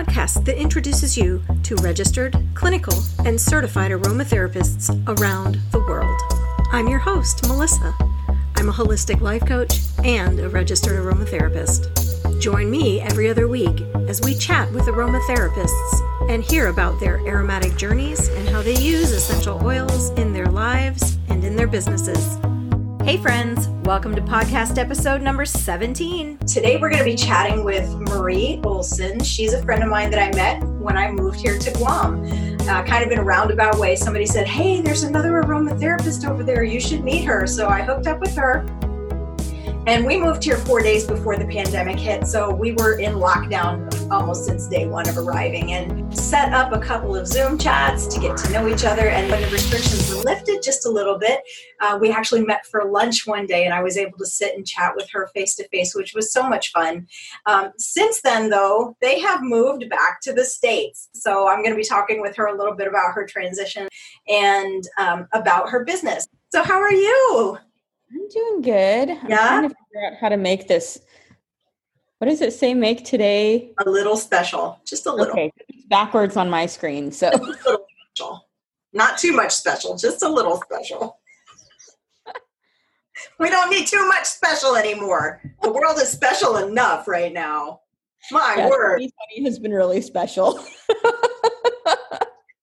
podcast 0.00 0.46
that 0.46 0.58
introduces 0.58 1.16
you 1.16 1.42
to 1.62 1.74
registered, 1.76 2.34
clinical, 2.54 3.02
and 3.26 3.38
certified 3.38 3.90
aromatherapists 3.90 4.88
around 5.06 5.58
the 5.72 5.78
world. 5.80 6.18
I'm 6.72 6.88
your 6.88 6.98
host, 6.98 7.46
Melissa. 7.46 7.94
I'm 8.56 8.70
a 8.70 8.72
holistic 8.72 9.20
life 9.20 9.44
coach 9.44 9.80
and 10.02 10.40
a 10.40 10.48
registered 10.48 10.98
aromatherapist. 10.98 12.40
Join 12.40 12.70
me 12.70 13.02
every 13.02 13.28
other 13.28 13.46
week 13.46 13.82
as 14.08 14.22
we 14.22 14.34
chat 14.34 14.72
with 14.72 14.84
aromatherapists 14.84 16.30
and 16.30 16.42
hear 16.42 16.68
about 16.68 16.98
their 16.98 17.18
aromatic 17.26 17.76
journeys 17.76 18.28
and 18.28 18.48
how 18.48 18.62
they 18.62 18.76
use 18.76 19.12
essential 19.12 19.62
oils 19.62 20.10
in 20.10 20.32
their 20.32 20.46
lives 20.46 21.18
and 21.28 21.44
in 21.44 21.56
their 21.56 21.68
businesses. 21.68 22.38
Hey, 23.02 23.16
friends, 23.16 23.68
welcome 23.84 24.14
to 24.14 24.20
podcast 24.20 24.76
episode 24.76 25.22
number 25.22 25.46
17. 25.46 26.36
Today, 26.46 26.76
we're 26.76 26.90
going 26.90 26.98
to 26.98 27.04
be 27.04 27.16
chatting 27.16 27.64
with 27.64 27.88
Marie 27.94 28.60
Olson. 28.62 29.24
She's 29.24 29.54
a 29.54 29.62
friend 29.64 29.82
of 29.82 29.88
mine 29.88 30.10
that 30.10 30.20
I 30.22 30.36
met 30.36 30.62
when 30.78 30.98
I 30.98 31.10
moved 31.10 31.40
here 31.40 31.58
to 31.58 31.70
Guam. 31.72 32.24
Uh, 32.60 32.84
kind 32.84 33.04
of 33.04 33.10
in 33.10 33.18
a 33.18 33.24
roundabout 33.24 33.78
way, 33.78 33.96
somebody 33.96 34.26
said, 34.26 34.46
Hey, 34.46 34.82
there's 34.82 35.02
another 35.02 35.32
aromatherapist 35.42 36.28
over 36.28 36.44
there. 36.44 36.62
You 36.62 36.78
should 36.78 37.02
meet 37.02 37.24
her. 37.24 37.46
So 37.46 37.68
I 37.68 37.80
hooked 37.80 38.06
up 38.06 38.20
with 38.20 38.36
her. 38.36 38.66
And 39.86 40.04
we 40.04 40.18
moved 40.18 40.44
here 40.44 40.58
four 40.58 40.82
days 40.82 41.06
before 41.06 41.36
the 41.36 41.46
pandemic 41.46 41.98
hit, 41.98 42.26
so 42.26 42.54
we 42.54 42.72
were 42.72 42.98
in 42.98 43.14
lockdown 43.14 43.90
almost 44.10 44.44
since 44.44 44.68
day 44.68 44.86
one 44.86 45.08
of 45.08 45.16
arriving 45.16 45.72
and 45.72 46.16
set 46.16 46.52
up 46.52 46.72
a 46.72 46.78
couple 46.78 47.16
of 47.16 47.26
Zoom 47.26 47.56
chats 47.56 48.06
to 48.08 48.20
get 48.20 48.36
to 48.36 48.52
know 48.52 48.68
each 48.68 48.84
other. 48.84 49.08
And 49.08 49.30
when 49.30 49.40
the 49.40 49.48
restrictions 49.48 50.12
were 50.12 50.22
lifted 50.22 50.62
just 50.62 50.84
a 50.84 50.90
little 50.90 51.18
bit, 51.18 51.40
uh, 51.80 51.96
we 51.98 52.12
actually 52.12 52.44
met 52.44 52.66
for 52.66 52.84
lunch 52.84 53.26
one 53.26 53.46
day 53.46 53.64
and 53.64 53.72
I 53.72 53.82
was 53.82 53.96
able 53.96 54.18
to 54.18 54.26
sit 54.26 54.54
and 54.54 54.66
chat 54.66 54.92
with 54.94 55.08
her 55.12 55.28
face 55.28 55.54
to 55.56 55.68
face, 55.68 55.94
which 55.94 56.12
was 56.12 56.30
so 56.30 56.46
much 56.46 56.72
fun. 56.72 57.06
Um, 57.46 57.72
since 57.78 58.20
then, 58.20 58.50
though, 58.50 58.96
they 59.00 59.18
have 59.20 59.40
moved 59.42 59.88
back 59.88 60.20
to 60.22 60.32
the 60.34 60.44
States. 60.44 61.08
So 61.14 61.48
I'm 61.48 61.62
going 61.62 61.70
to 61.70 61.80
be 61.80 61.84
talking 61.84 62.20
with 62.20 62.36
her 62.36 62.46
a 62.46 62.56
little 62.56 62.74
bit 62.74 62.86
about 62.86 63.14
her 63.14 63.24
transition 63.24 63.88
and 64.28 64.84
um, 64.98 65.26
about 65.32 65.70
her 65.70 65.84
business. 65.84 66.28
So, 66.50 66.62
how 66.62 66.80
are 66.80 66.92
you? 66.92 67.58
I'm 68.12 68.28
doing 68.28 68.62
good. 68.62 69.10
I'm 69.10 69.30
yeah? 69.30 69.36
trying 69.36 69.68
to 69.68 69.68
figure 69.68 70.06
out 70.06 70.18
how 70.20 70.28
to 70.28 70.36
make 70.36 70.68
this. 70.68 71.00
What 72.18 72.28
does 72.28 72.40
it 72.40 72.52
say? 72.52 72.74
Make 72.74 73.04
today 73.04 73.72
a 73.84 73.88
little 73.88 74.16
special, 74.16 74.80
just 74.84 75.06
a 75.06 75.12
little. 75.12 75.32
Okay, 75.32 75.52
it's 75.68 75.86
backwards 75.86 76.36
on 76.36 76.50
my 76.50 76.66
screen, 76.66 77.12
so 77.12 77.28
a 77.28 77.36
little 77.36 77.86
special. 78.14 78.48
Not 78.92 79.18
too 79.18 79.32
much 79.32 79.52
special, 79.52 79.96
just 79.96 80.22
a 80.22 80.28
little 80.28 80.60
special. 80.60 81.18
we 83.38 83.48
don't 83.48 83.70
need 83.70 83.86
too 83.86 84.06
much 84.08 84.26
special 84.26 84.76
anymore. 84.76 85.40
The 85.62 85.72
world 85.72 85.98
is 85.98 86.10
special 86.10 86.56
enough 86.56 87.06
right 87.06 87.32
now. 87.32 87.80
My 88.30 88.54
yeah, 88.58 88.68
word. 88.68 88.98
2020 88.98 89.44
has 89.44 89.58
been 89.58 89.72
really 89.72 90.02
special. 90.02 90.60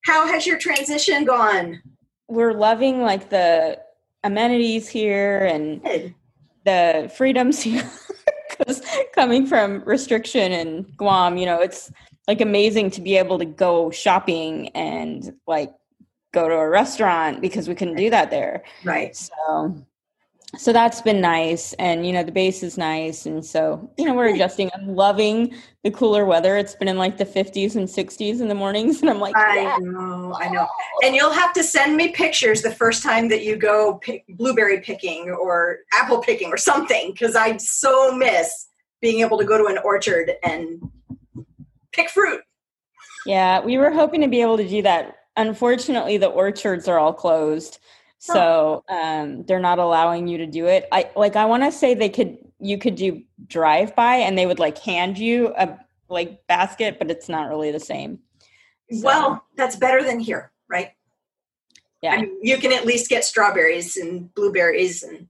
How 0.05 0.27
has 0.27 0.45
your 0.45 0.57
transition 0.57 1.25
gone? 1.25 1.81
We're 2.27 2.53
loving 2.53 3.01
like 3.01 3.29
the 3.29 3.79
amenities 4.23 4.87
here 4.87 5.45
and 5.45 5.81
Good. 5.83 6.15
the 6.65 7.11
freedoms 7.15 7.61
here 7.63 7.89
because 8.49 8.81
coming 9.13 9.45
from 9.45 9.83
restriction 9.85 10.51
in 10.51 10.83
guam 10.97 11.37
you 11.37 11.45
know 11.45 11.61
it's 11.61 11.91
like 12.27 12.41
amazing 12.41 12.91
to 12.91 13.01
be 13.01 13.15
able 13.17 13.37
to 13.39 13.45
go 13.45 13.89
shopping 13.91 14.69
and 14.69 15.33
like 15.47 15.71
go 16.33 16.47
to 16.49 16.55
a 16.55 16.69
restaurant 16.69 17.41
because 17.41 17.67
we 17.69 17.75
couldn't 17.75 17.95
do 17.95 18.09
that 18.09 18.29
there 18.31 18.63
Right. 18.83 19.15
so 19.15 19.75
so 20.55 20.71
that's 20.71 21.01
been 21.01 21.19
nice 21.19 21.73
and 21.73 22.07
you 22.07 22.13
know 22.13 22.23
the 22.23 22.31
base 22.31 22.63
is 22.63 22.77
nice 22.77 23.25
and 23.25 23.45
so 23.45 23.91
you 23.97 24.05
know 24.05 24.13
we're 24.13 24.33
adjusting 24.33 24.69
i'm 24.73 24.95
loving 24.95 25.53
the 25.83 25.91
cooler 25.91 26.23
weather 26.23 26.55
it's 26.55 26.73
been 26.75 26.87
in 26.87 26.97
like 26.97 27.17
the 27.17 27.25
50s 27.25 27.75
and 27.75 27.85
60s 27.85 28.39
in 28.39 28.47
the 28.47 28.55
mornings 28.55 29.01
and 29.01 29.09
i'm 29.09 29.19
like 29.19 29.35
I 29.35 29.61
yeah. 29.61 29.77
know, 29.79 30.35
I 30.39 30.49
know. 30.49 30.67
And 31.03 31.15
you'll 31.15 31.33
have 31.33 31.53
to 31.53 31.63
send 31.63 31.97
me 31.97 32.09
pictures 32.09 32.61
the 32.61 32.71
first 32.71 33.03
time 33.03 33.27
that 33.29 33.43
you 33.43 33.57
go 33.57 33.95
pick 33.95 34.23
blueberry 34.29 34.79
picking 34.79 35.29
or 35.29 35.79
apple 35.93 36.19
picking 36.19 36.49
or 36.49 36.57
something 36.57 37.11
because 37.11 37.35
I 37.35 37.57
so 37.57 38.15
miss 38.15 38.67
being 39.01 39.21
able 39.21 39.37
to 39.37 39.45
go 39.45 39.57
to 39.57 39.65
an 39.65 39.77
orchard 39.83 40.31
and 40.43 40.81
pick 41.91 42.09
fruit. 42.09 42.41
Yeah, 43.25 43.63
we 43.63 43.77
were 43.77 43.91
hoping 43.91 44.21
to 44.21 44.27
be 44.27 44.41
able 44.41 44.57
to 44.57 44.67
do 44.67 44.81
that. 44.83 45.17
Unfortunately, 45.35 46.17
the 46.17 46.27
orchards 46.27 46.87
are 46.87 46.97
all 46.97 47.13
closed. 47.13 47.79
So 48.19 48.83
um, 48.89 49.43
they're 49.43 49.59
not 49.59 49.79
allowing 49.79 50.27
you 50.27 50.39
to 50.39 50.47
do 50.47 50.65
it. 50.65 50.87
I 50.91 51.09
like 51.15 51.35
I 51.35 51.45
want 51.45 51.63
to 51.63 51.71
say 51.71 51.93
they 51.93 52.09
could 52.09 52.37
you 52.59 52.77
could 52.77 52.95
do 52.95 53.21
drive 53.45 53.95
by 53.95 54.15
and 54.15 54.37
they 54.37 54.45
would 54.45 54.59
like 54.59 54.77
hand 54.79 55.17
you 55.17 55.53
a 55.57 55.77
like 56.09 56.45
basket, 56.47 56.97
but 56.99 57.11
it's 57.11 57.29
not 57.29 57.49
really 57.49 57.71
the 57.71 57.79
same. 57.79 58.19
So, 58.91 59.05
Well, 59.05 59.45
that's 59.55 59.75
better 59.75 60.03
than 60.03 60.19
here, 60.19 60.51
right? 60.69 60.91
yeah. 62.01 62.11
I 62.13 62.21
mean, 62.21 62.37
you 62.41 62.57
can 62.57 62.71
at 62.71 62.85
least 62.85 63.09
get 63.09 63.25
strawberries 63.25 63.97
and 63.97 64.33
blueberries 64.33 65.03
and 65.03 65.27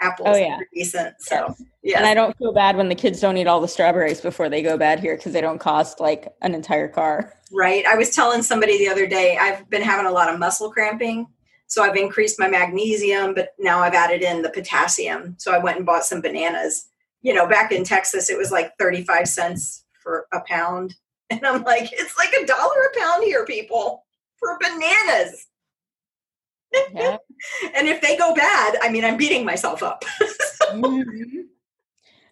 apples. 0.00 0.28
Oh, 0.30 0.36
yeah. 0.36 0.58
decent. 0.72 1.14
So, 1.20 1.54
yeah. 1.82 1.98
And 1.98 2.06
I 2.06 2.14
don't 2.14 2.36
feel 2.38 2.52
bad 2.52 2.76
when 2.76 2.88
the 2.88 2.94
kids 2.94 3.20
don't 3.20 3.36
eat 3.36 3.46
all 3.46 3.60
the 3.60 3.68
strawberries 3.68 4.20
before 4.20 4.48
they 4.48 4.62
go 4.62 4.78
bad 4.78 5.00
here 5.00 5.16
because 5.16 5.32
they 5.32 5.40
don't 5.40 5.58
cost 5.58 6.00
like 6.00 6.32
an 6.42 6.54
entire 6.54 6.88
car. 6.88 7.34
right? 7.52 7.84
I 7.86 7.96
was 7.96 8.14
telling 8.14 8.42
somebody 8.42 8.78
the 8.78 8.88
other 8.88 9.06
day, 9.06 9.36
I've 9.36 9.68
been 9.68 9.82
having 9.82 10.06
a 10.06 10.12
lot 10.12 10.32
of 10.32 10.38
muscle 10.38 10.70
cramping. 10.70 11.26
So 11.74 11.82
I've 11.82 11.96
increased 11.96 12.38
my 12.38 12.46
magnesium, 12.46 13.34
but 13.34 13.48
now 13.58 13.80
I've 13.80 13.94
added 13.94 14.22
in 14.22 14.42
the 14.42 14.50
potassium. 14.50 15.34
So 15.38 15.52
I 15.52 15.58
went 15.58 15.76
and 15.76 15.84
bought 15.84 16.04
some 16.04 16.20
bananas. 16.20 16.86
You 17.22 17.34
know, 17.34 17.48
back 17.48 17.72
in 17.72 17.82
Texas, 17.82 18.30
it 18.30 18.38
was 18.38 18.52
like 18.52 18.70
35 18.78 19.26
cents 19.26 19.84
for 20.00 20.26
a 20.32 20.40
pound. 20.42 20.94
And 21.30 21.44
I'm 21.44 21.64
like, 21.64 21.88
it's 21.92 22.16
like 22.16 22.32
a 22.34 22.46
dollar 22.46 22.82
a 22.94 23.00
pound 23.00 23.24
here, 23.24 23.44
people, 23.44 24.04
for 24.36 24.56
bananas. 24.62 25.46
Yeah. 26.94 27.16
And 27.74 27.88
if 27.88 28.00
they 28.00 28.16
go 28.16 28.34
bad, 28.34 28.76
I 28.80 28.88
mean, 28.88 29.04
I'm 29.04 29.16
beating 29.16 29.44
myself 29.44 29.82
up. 29.82 30.04
Mhm. 30.70 31.02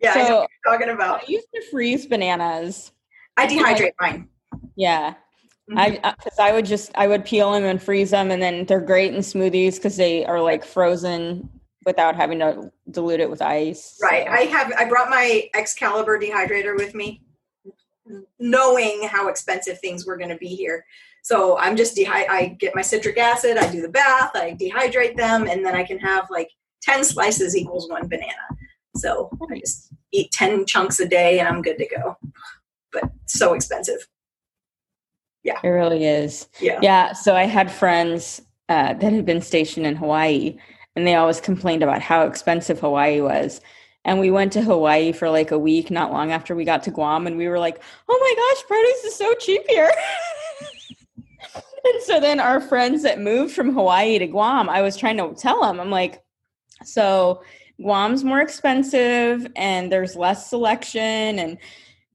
yeah, 0.00 0.12
I 0.14 0.19
know 0.28 0.47
So- 0.64 0.70
talking 0.70 0.91
about. 0.91 1.22
I 1.22 1.24
used 1.26 1.48
to 1.54 1.62
freeze 1.70 2.06
bananas. 2.06 2.92
I 3.36 3.48
dehydrate 3.48 3.92
mine. 4.00 4.28
Yeah. 4.76 5.14
I 5.76 5.90
mm-hmm. 5.90 6.10
because 6.16 6.38
I 6.38 6.52
would 6.52 6.66
just 6.66 6.90
I 6.94 7.06
would 7.06 7.24
peel 7.24 7.52
them 7.52 7.64
and 7.64 7.82
freeze 7.82 8.10
them, 8.10 8.30
and 8.30 8.42
then 8.42 8.64
they're 8.66 8.80
great 8.80 9.14
in 9.14 9.20
smoothies 9.20 9.76
because 9.76 9.96
they 9.96 10.24
are 10.24 10.40
like 10.40 10.64
frozen 10.64 11.48
without 11.84 12.16
having 12.16 12.38
to 12.40 12.70
dilute 12.90 13.20
it 13.20 13.30
with 13.30 13.42
ice. 13.42 13.98
Right. 14.02 14.26
So- 14.26 14.32
I 14.32 14.40
have 14.44 14.72
I 14.78 14.84
brought 14.88 15.10
my 15.10 15.48
Excalibur 15.54 16.18
dehydrator 16.18 16.76
with 16.76 16.94
me, 16.94 17.22
knowing 18.38 19.08
how 19.08 19.28
expensive 19.28 19.80
things 19.80 20.06
were 20.06 20.16
going 20.16 20.30
to 20.30 20.36
be 20.36 20.48
here. 20.48 20.84
So 21.22 21.56
I'm 21.58 21.76
just 21.76 21.96
dehy- 21.96 22.28
I 22.28 22.56
get 22.58 22.74
my 22.74 22.82
citric 22.82 23.16
acid, 23.16 23.56
I 23.56 23.70
do 23.70 23.80
the 23.80 23.88
bath, 23.88 24.32
I 24.34 24.56
dehydrate 24.60 25.16
them, 25.16 25.46
and 25.46 25.64
then 25.64 25.74
I 25.74 25.84
can 25.84 25.98
have 26.00 26.26
like 26.30 26.50
10 26.82 27.04
slices 27.04 27.56
equals 27.56 27.88
one 27.88 28.08
banana. 28.08 28.32
So 28.96 29.30
I 29.50 29.60
just 29.60 29.92
eat 30.10 30.32
10 30.32 30.66
chunks 30.66 30.98
a 31.00 31.06
day 31.06 31.38
and 31.38 31.48
I'm 31.48 31.62
good 31.62 31.78
to 31.78 31.88
go. 31.88 32.16
But 32.92 33.04
so 33.26 33.54
expensive. 33.54 34.06
It 35.62 35.69
really 35.69 36.04
is. 36.04 36.48
Yeah. 36.60 36.78
Yeah. 36.82 37.12
So 37.12 37.34
I 37.34 37.44
had 37.44 37.70
friends 37.70 38.41
uh, 38.69 38.94
that 38.94 39.12
had 39.12 39.26
been 39.26 39.41
stationed 39.41 39.86
in 39.86 39.97
Hawaii, 39.97 40.56
and 40.97 41.06
they 41.06 41.14
always 41.14 41.41
complained 41.41 41.82
about 41.82 42.00
how 42.03 42.26
expensive 42.26 42.80
Hawaii 42.80 43.20
was. 43.20 43.60
And 44.04 44.19
we 44.19 44.30
went 44.30 44.53
to 44.54 44.62
Hawaii 44.62 45.12
for 45.12 45.30
like 45.30 45.50
a 45.50 45.58
week, 45.58 45.91
not 45.91 46.12
long 46.12 46.32
after 46.32 46.54
we 46.54 46.64
got 46.64 46.82
to 46.84 46.91
Guam, 46.91 47.26
and 47.26 47.36
we 47.36 47.48
were 47.48 47.58
like, 47.58 47.82
"Oh 48.08 48.19
my 48.19 48.34
gosh, 48.36 48.66
produce 48.66 49.04
is 49.04 49.14
so 49.14 49.34
cheap 49.34 49.62
here." 49.69 49.92
and 51.54 52.03
so 52.03 52.19
then 52.19 52.41
our 52.41 52.60
friends 52.60 53.03
that 53.03 53.20
moved 53.20 53.54
from 53.54 53.74
Hawaii 53.74 54.19
to 54.19 54.26
Guam, 54.26 54.69
I 54.69 54.82
was 54.82 54.97
trying 54.97 55.19
to 55.19 55.34
tell 55.34 55.60
them, 55.60 55.78
I'm 55.78 55.91
like, 55.91 56.22
"So 56.84 57.42
Guam's 57.80 58.24
more 58.24 58.41
expensive, 58.41 59.47
and 59.56 59.91
there's 59.91 60.16
less 60.16 60.48
selection, 60.48 61.39
and." 61.39 61.59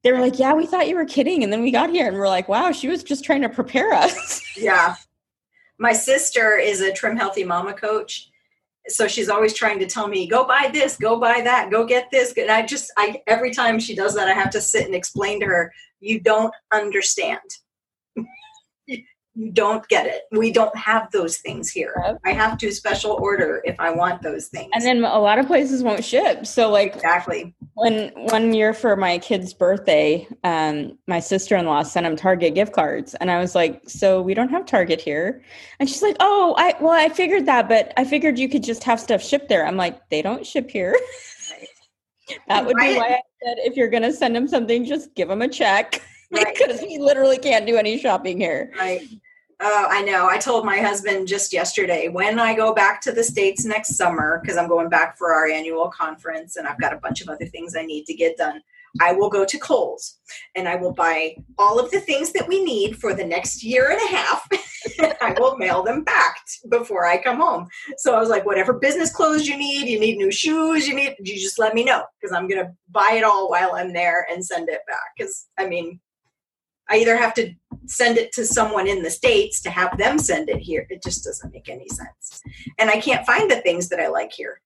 They 0.03 0.11
were 0.11 0.19
like, 0.19 0.39
"Yeah, 0.39 0.53
we 0.53 0.65
thought 0.65 0.87
you 0.87 0.95
were 0.95 1.05
kidding," 1.05 1.43
and 1.43 1.51
then 1.51 1.61
we 1.61 1.71
got 1.71 1.89
here, 1.89 2.07
and 2.07 2.17
we're 2.17 2.27
like, 2.27 2.47
"Wow, 2.47 2.71
she 2.71 2.87
was 2.87 3.03
just 3.03 3.23
trying 3.23 3.41
to 3.41 3.49
prepare 3.49 3.93
us." 3.93 4.41
Yeah. 4.57 4.95
My 5.77 5.93
sister 5.93 6.57
is 6.57 6.81
a 6.81 6.91
Trim 6.91 7.15
Healthy 7.15 7.43
Mama 7.43 7.73
coach. 7.73 8.31
So 8.87 9.07
she's 9.07 9.29
always 9.29 9.53
trying 9.53 9.77
to 9.79 9.85
tell 9.85 10.07
me, 10.07 10.27
go 10.27 10.47
buy 10.47 10.69
this, 10.73 10.97
go 10.97 11.19
buy 11.19 11.41
that, 11.41 11.69
go 11.69 11.85
get 11.85 12.09
this. 12.09 12.33
And 12.37 12.49
I 12.49 12.65
just, 12.65 12.91
I 12.97 13.21
every 13.27 13.51
time 13.51 13.79
she 13.79 13.93
does 13.95 14.15
that, 14.15 14.27
I 14.27 14.33
have 14.33 14.49
to 14.51 14.61
sit 14.61 14.85
and 14.85 14.95
explain 14.95 15.39
to 15.41 15.45
her, 15.45 15.71
you 15.99 16.19
don't 16.19 16.53
understand. 16.73 17.41
You 19.37 19.51
don't 19.51 19.87
get 19.87 20.07
it. 20.07 20.23
We 20.31 20.51
don't 20.51 20.75
have 20.75 21.11
those 21.11 21.37
things 21.37 21.69
here. 21.69 21.93
Yep. 22.03 22.17
I 22.25 22.31
have 22.31 22.57
to 22.57 22.71
special 22.71 23.11
order 23.21 23.61
if 23.65 23.79
I 23.79 23.91
want 23.91 24.23
those 24.23 24.47
things. 24.47 24.71
and 24.73 24.83
then 24.83 25.03
a 25.03 25.19
lot 25.19 25.37
of 25.37 25.45
places 25.45 25.83
won't 25.83 26.03
ship. 26.03 26.47
So 26.47 26.71
like 26.71 26.95
exactly. 26.95 27.53
when 27.75 28.09
one 28.15 28.53
year 28.53 28.73
for 28.73 28.95
my 28.95 29.19
kid's 29.19 29.53
birthday, 29.53 30.27
um, 30.43 30.97
my 31.07 31.19
sister-in-law 31.19 31.83
sent 31.83 32.07
him 32.07 32.15
Target 32.15 32.55
gift 32.55 32.73
cards, 32.73 33.13
and 33.15 33.29
I 33.29 33.37
was 33.39 33.53
like, 33.53 33.81
"So 33.87 34.21
we 34.23 34.33
don't 34.33 34.49
have 34.49 34.65
Target 34.65 34.99
here," 34.99 35.43
and 35.79 35.87
she's 35.87 36.01
like, 36.01 36.15
"Oh, 36.19 36.55
I 36.57 36.73
well, 36.81 36.93
I 36.93 37.09
figured 37.09 37.45
that, 37.45 37.69
but 37.69 37.93
I 37.95 38.05
figured 38.05 38.39
you 38.39 38.49
could 38.49 38.63
just 38.63 38.83
have 38.85 38.99
stuff 38.99 39.21
shipped 39.21 39.49
there." 39.49 39.67
I'm 39.67 39.77
like, 39.77 40.09
"They 40.09 40.21
don't 40.23 40.45
ship 40.45 40.69
here." 40.71 40.97
That 42.49 42.65
would 42.65 42.75
be 42.75 42.81
Right. 42.81 42.97
why 42.97 43.05
I 43.07 43.21
said 43.41 43.57
if 43.59 43.77
you're 43.77 43.87
gonna 43.87 44.11
send 44.11 44.35
him 44.35 44.47
something, 44.49 44.83
just 44.83 45.15
give 45.15 45.29
him 45.29 45.41
a 45.41 45.47
check. 45.47 46.01
because 46.31 46.81
he 46.81 46.97
literally 46.97 47.37
can't 47.37 47.65
do 47.65 47.77
any 47.77 47.97
shopping 47.97 48.37
here. 48.37 48.71
Right. 48.77 49.01
Oh, 49.59 49.87
I 49.89 50.03
know. 50.03 50.27
I 50.29 50.37
told 50.37 50.65
my 50.65 50.77
husband 50.77 51.27
just 51.27 51.51
yesterday 51.51 52.09
when 52.09 52.37
I 52.37 52.53
go 52.53 52.75
back 52.75 53.01
to 53.01 53.11
the 53.11 53.23
States 53.23 53.65
next 53.65 53.95
summer, 53.95 54.39
because 54.39 54.55
I'm 54.55 54.67
going 54.67 54.87
back 54.87 55.17
for 55.17 55.33
our 55.33 55.47
annual 55.47 55.89
conference 55.89 56.57
and 56.57 56.67
I've 56.67 56.79
got 56.79 56.93
a 56.93 56.97
bunch 56.97 57.21
of 57.21 57.29
other 57.29 57.45
things 57.45 57.75
I 57.75 57.83
need 57.83 58.05
to 58.05 58.13
get 58.13 58.37
done. 58.37 58.61
I 59.01 59.13
will 59.13 59.29
go 59.29 59.45
to 59.45 59.57
Kohl's 59.57 60.19
and 60.55 60.67
I 60.67 60.75
will 60.75 60.93
buy 60.93 61.35
all 61.57 61.79
of 61.79 61.89
the 61.89 61.99
things 61.99 62.31
that 62.33 62.47
we 62.47 62.63
need 62.63 62.97
for 62.97 63.13
the 63.13 63.25
next 63.25 63.63
year 63.63 63.89
and 63.89 63.99
a 64.01 64.15
half. 64.15 64.47
I 65.21 65.35
will 65.39 65.57
mail 65.57 65.83
them 65.83 66.03
back 66.03 66.37
before 66.69 67.05
I 67.05 67.21
come 67.21 67.37
home. 67.37 67.67
So 67.97 68.15
I 68.15 68.19
was 68.19 68.29
like, 68.29 68.45
whatever 68.45 68.73
business 68.73 69.11
clothes 69.11 69.47
you 69.47 69.57
need, 69.57 69.87
you 69.87 69.99
need 69.99 70.17
new 70.17 70.31
shoes, 70.31 70.87
you 70.87 70.95
need, 70.95 71.15
you 71.19 71.35
just 71.35 71.59
let 71.59 71.73
me 71.73 71.83
know 71.83 72.03
because 72.21 72.35
I'm 72.35 72.47
going 72.47 72.63
to 72.63 72.71
buy 72.89 73.13
it 73.15 73.23
all 73.23 73.49
while 73.49 73.73
I'm 73.73 73.91
there 73.91 74.27
and 74.31 74.45
send 74.45 74.69
it 74.69 74.81
back. 74.87 75.13
Because 75.17 75.47
I 75.57 75.67
mean, 75.67 75.99
I 76.89 76.97
either 76.97 77.17
have 77.17 77.33
to 77.35 77.53
send 77.85 78.17
it 78.17 78.31
to 78.33 78.45
someone 78.45 78.87
in 78.87 79.03
the 79.03 79.09
States 79.09 79.61
to 79.61 79.69
have 79.69 79.97
them 79.97 80.17
send 80.17 80.49
it 80.49 80.59
here. 80.59 80.85
It 80.89 81.03
just 81.03 81.23
doesn't 81.23 81.53
make 81.53 81.69
any 81.69 81.87
sense. 81.89 82.41
And 82.77 82.89
I 82.89 82.99
can't 82.99 83.25
find 83.25 83.49
the 83.49 83.61
things 83.61 83.89
that 83.89 83.99
I 83.99 84.07
like 84.07 84.31
here. 84.31 84.61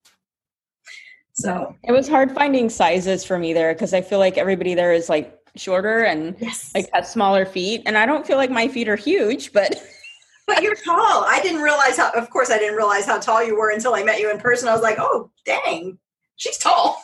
So 1.34 1.76
it 1.84 1.92
was 1.92 2.08
hard 2.08 2.32
finding 2.32 2.70
sizes 2.70 3.24
for 3.24 3.40
me 3.40 3.54
there 3.54 3.74
because 3.74 3.94
I 3.94 4.02
feel 4.02 4.20
like 4.20 4.38
everybody 4.38 4.76
there 4.76 4.94
is 4.94 5.10
like 5.10 5.38
shorter 5.56 6.04
and 6.04 6.36
yes. 6.40 6.72
like 6.76 6.90
has 6.94 7.12
smaller 7.12 7.46
feet. 7.46 7.84
And 7.86 7.98
I 7.98 8.06
don't 8.06 8.26
feel 8.28 8.38
like 8.38 8.52
my 8.52 8.68
feet 8.68 8.90
are 8.90 8.96
huge, 8.96 9.54
but 9.54 9.82
but 10.48 10.62
you're 10.62 10.76
tall. 10.76 11.26
I 11.28 11.40
didn't 11.42 11.62
realize 11.62 11.98
how 11.98 12.12
of 12.12 12.30
course 12.30 12.52
I 12.52 12.58
didn't 12.58 12.76
realize 12.76 13.06
how 13.06 13.18
tall 13.20 13.44
you 13.44 13.56
were 13.56 13.72
until 13.72 13.96
I 13.96 14.04
met 14.04 14.20
you 14.20 14.30
in 14.30 14.40
person. 14.40 14.68
I 14.68 14.74
was 14.74 14.82
like, 14.82 14.98
oh 15.00 15.32
dang, 15.46 15.98
she's 16.36 16.58
tall. 16.58 17.02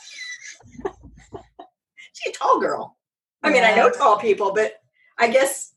she's 2.14 2.36
a 2.36 2.38
tall 2.38 2.60
girl. 2.60 2.98
I 3.44 3.52
mean, 3.52 3.64
I 3.64 3.75
know 3.75 3.90
tall 3.90 4.18
people, 4.19 4.54
but 4.54 4.74
I 5.19 5.30
guess 5.30 5.74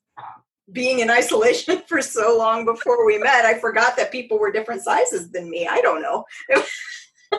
being 0.73 1.01
in 1.01 1.11
isolation 1.11 1.83
for 1.87 2.01
so 2.03 2.37
long 2.37 2.65
before 2.65 3.07
we 3.07 3.19
met, 3.19 3.45
I 3.45 3.59
forgot 3.59 3.97
that 3.97 4.13
people 4.13 4.39
were 4.39 4.53
different 4.53 4.83
sizes 4.83 5.31
than 5.31 5.51
me. 5.51 5.67
I 5.67 5.81
don't 5.81 6.03
know. 6.03 6.25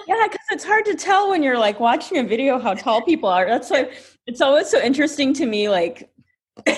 yeah, 0.07 0.27
because 0.27 0.45
it's 0.51 0.63
hard 0.63 0.85
to 0.85 0.95
tell 0.95 1.29
when 1.29 1.43
you're 1.43 1.57
like 1.57 1.79
watching 1.79 2.17
a 2.17 2.23
video 2.23 2.59
how 2.59 2.73
tall 2.73 3.01
people 3.01 3.29
are. 3.29 3.45
That's 3.45 3.69
why 3.69 3.91
it's 4.27 4.41
always 4.41 4.69
so 4.69 4.81
interesting 4.81 5.33
to 5.35 5.45
me, 5.45 5.69
like 5.69 6.09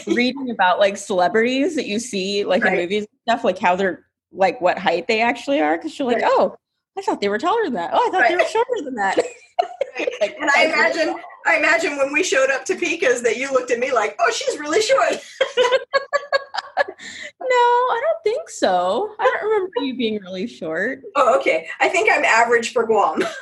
reading 0.07 0.49
about 0.51 0.79
like 0.79 0.97
celebrities 0.97 1.75
that 1.75 1.87
you 1.87 1.99
see 1.99 2.45
like 2.45 2.63
right. 2.63 2.73
in 2.73 2.79
movies 2.79 3.07
stuff, 3.27 3.43
like 3.43 3.59
how 3.59 3.75
they're 3.75 4.05
like 4.31 4.59
what 4.61 4.77
height 4.77 5.07
they 5.07 5.21
actually 5.21 5.61
are. 5.61 5.77
Because 5.77 5.97
you're 5.97 6.07
like, 6.07 6.21
right. 6.21 6.31
oh, 6.31 6.55
I 6.97 7.01
thought 7.01 7.21
they 7.21 7.29
were 7.29 7.39
taller 7.39 7.63
than 7.65 7.73
that. 7.73 7.91
Oh, 7.93 8.07
I 8.07 8.11
thought 8.11 8.21
right. 8.21 8.29
they 8.29 8.35
were 8.35 8.49
shorter 8.49 8.83
than 8.83 8.95
that. 8.95 9.17
like, 10.21 10.35
and 10.39 10.49
I 10.55 10.65
imagine, 10.65 11.15
I 11.45 11.57
imagine 11.57 11.97
when 11.97 12.13
we 12.13 12.23
showed 12.23 12.49
up 12.49 12.65
to 12.65 12.75
Pika's 12.75 13.21
that 13.23 13.37
you 13.37 13.51
looked 13.51 13.71
at 13.71 13.79
me 13.79 13.91
like, 13.91 14.15
oh, 14.19 14.31
she's 14.31 14.59
really 14.59 14.81
short. 14.81 15.11
no, 16.77 16.79
I 17.41 18.01
don't 18.01 18.23
think 18.23 18.49
so. 18.49 19.15
I 19.19 19.23
don't 19.23 19.49
remember 19.49 19.71
you 19.81 19.95
being 19.97 20.21
really 20.21 20.47
short. 20.47 21.01
Oh, 21.15 21.37
okay. 21.39 21.67
I 21.79 21.89
think 21.89 22.09
I'm 22.11 22.23
average 22.23 22.71
for 22.71 22.85
Guam. 22.85 23.23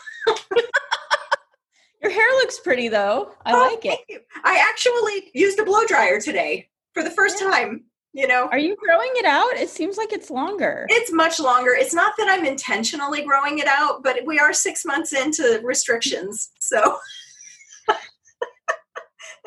Your 2.01 2.11
hair 2.11 2.27
looks 2.37 2.59
pretty 2.59 2.87
though. 2.87 3.31
I 3.45 3.53
oh, 3.53 3.59
like 3.59 3.85
it. 3.85 4.25
I 4.43 4.57
actually 4.67 5.29
used 5.33 5.59
a 5.59 5.63
blow 5.63 5.85
dryer 5.85 6.19
today 6.19 6.69
for 6.93 7.03
the 7.03 7.11
first 7.11 7.39
yeah. 7.39 7.49
time. 7.49 7.83
You 8.13 8.27
know, 8.27 8.49
are 8.51 8.57
you 8.57 8.75
growing 8.75 9.11
it 9.15 9.25
out? 9.25 9.53
It 9.53 9.69
seems 9.69 9.95
like 9.95 10.11
it's 10.11 10.29
longer. 10.29 10.85
It's 10.89 11.13
much 11.13 11.39
longer. 11.39 11.71
It's 11.73 11.93
not 11.93 12.13
that 12.17 12.27
I'm 12.29 12.45
intentionally 12.45 13.21
growing 13.23 13.59
it 13.59 13.67
out, 13.67 14.03
but 14.03 14.17
we 14.25 14.37
are 14.37 14.51
six 14.51 14.83
months 14.83 15.13
into 15.13 15.61
restrictions, 15.63 16.49
so. 16.59 16.97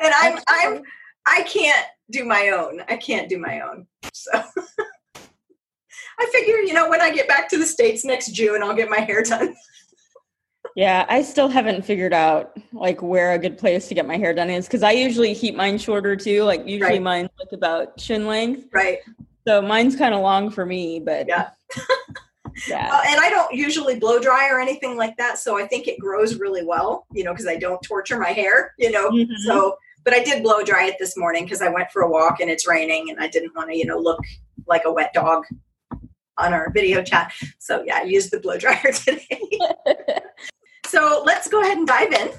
and 0.01 0.13
I'm 0.19 0.39
I'm 0.47 0.83
I 1.25 1.43
can't 1.43 1.85
do 2.11 2.25
my 2.25 2.49
own. 2.49 2.81
I 2.87 2.97
can't 2.97 3.29
do 3.29 3.39
my 3.39 3.61
own. 3.61 3.87
So 4.13 4.31
I 6.19 6.25
figure, 6.31 6.57
you 6.57 6.73
know, 6.73 6.89
when 6.89 7.01
I 7.01 7.11
get 7.11 7.27
back 7.27 7.49
to 7.49 7.57
the 7.57 7.65
States 7.65 8.05
next 8.05 8.31
June, 8.31 8.63
I'll 8.63 8.75
get 8.75 8.89
my 8.89 8.99
hair 8.99 9.23
done. 9.23 9.55
Yeah, 10.75 11.05
I 11.07 11.21
still 11.21 11.47
haven't 11.47 11.85
figured 11.85 12.11
out 12.11 12.57
like 12.73 13.01
where 13.01 13.31
a 13.31 13.39
good 13.39 13.57
place 13.57 13.87
to 13.87 13.95
get 13.95 14.05
my 14.05 14.17
hair 14.17 14.33
done 14.33 14.49
is 14.49 14.65
because 14.65 14.83
I 14.83 14.91
usually 14.91 15.33
keep 15.33 15.55
mine 15.55 15.77
shorter 15.77 16.17
too. 16.17 16.43
Like 16.43 16.67
usually 16.67 16.95
right. 16.95 17.01
mine's 17.01 17.29
like 17.39 17.53
about 17.53 17.95
chin 17.95 18.27
length. 18.27 18.67
Right. 18.73 18.97
So 19.47 19.61
mine's 19.61 19.95
kind 19.95 20.13
of 20.13 20.19
long 20.19 20.49
for 20.49 20.65
me, 20.65 20.99
but 20.99 21.29
yeah. 21.29 21.51
yeah. 22.67 22.89
Uh, 22.91 23.01
and 23.07 23.21
I 23.21 23.29
don't 23.29 23.53
usually 23.53 23.99
blow 23.99 24.19
dry 24.19 24.49
or 24.49 24.59
anything 24.59 24.97
like 24.97 25.15
that, 25.15 25.37
so 25.37 25.57
I 25.57 25.65
think 25.65 25.87
it 25.87 25.97
grows 25.97 26.39
really 26.39 26.65
well. 26.65 27.05
You 27.13 27.23
know, 27.23 27.31
because 27.31 27.47
I 27.47 27.55
don't 27.55 27.81
torture 27.81 28.19
my 28.19 28.31
hair. 28.31 28.73
You 28.77 28.91
know, 28.91 29.09
mm-hmm. 29.11 29.31
so 29.45 29.77
but 30.05 30.13
I 30.13 30.23
did 30.23 30.43
blow 30.43 30.63
dry 30.63 30.85
it 30.85 30.95
this 30.99 31.17
morning 31.17 31.43
because 31.43 31.61
I 31.61 31.67
went 31.67 31.91
for 31.91 32.03
a 32.03 32.09
walk 32.09 32.39
and 32.39 32.49
it's 32.49 32.67
raining 32.67 33.09
and 33.09 33.19
I 33.19 33.27
didn't 33.27 33.55
want 33.55 33.71
to, 33.71 33.77
you 33.77 33.85
know, 33.85 33.97
look 33.97 34.21
like 34.67 34.83
a 34.85 34.93
wet 34.93 35.11
dog 35.13 35.45
on 36.37 36.53
our 36.53 36.71
video 36.71 37.03
chat. 37.03 37.33
So 37.59 37.83
yeah, 37.85 37.97
I 37.97 38.03
used 38.03 38.31
the 38.31 38.39
blow 38.39 38.57
dryer 38.57 38.91
today. 38.93 39.49
so 40.85 41.23
let's 41.25 41.49
go 41.49 41.61
ahead 41.61 41.77
and 41.77 41.87
dive 41.87 42.13
in. 42.13 42.29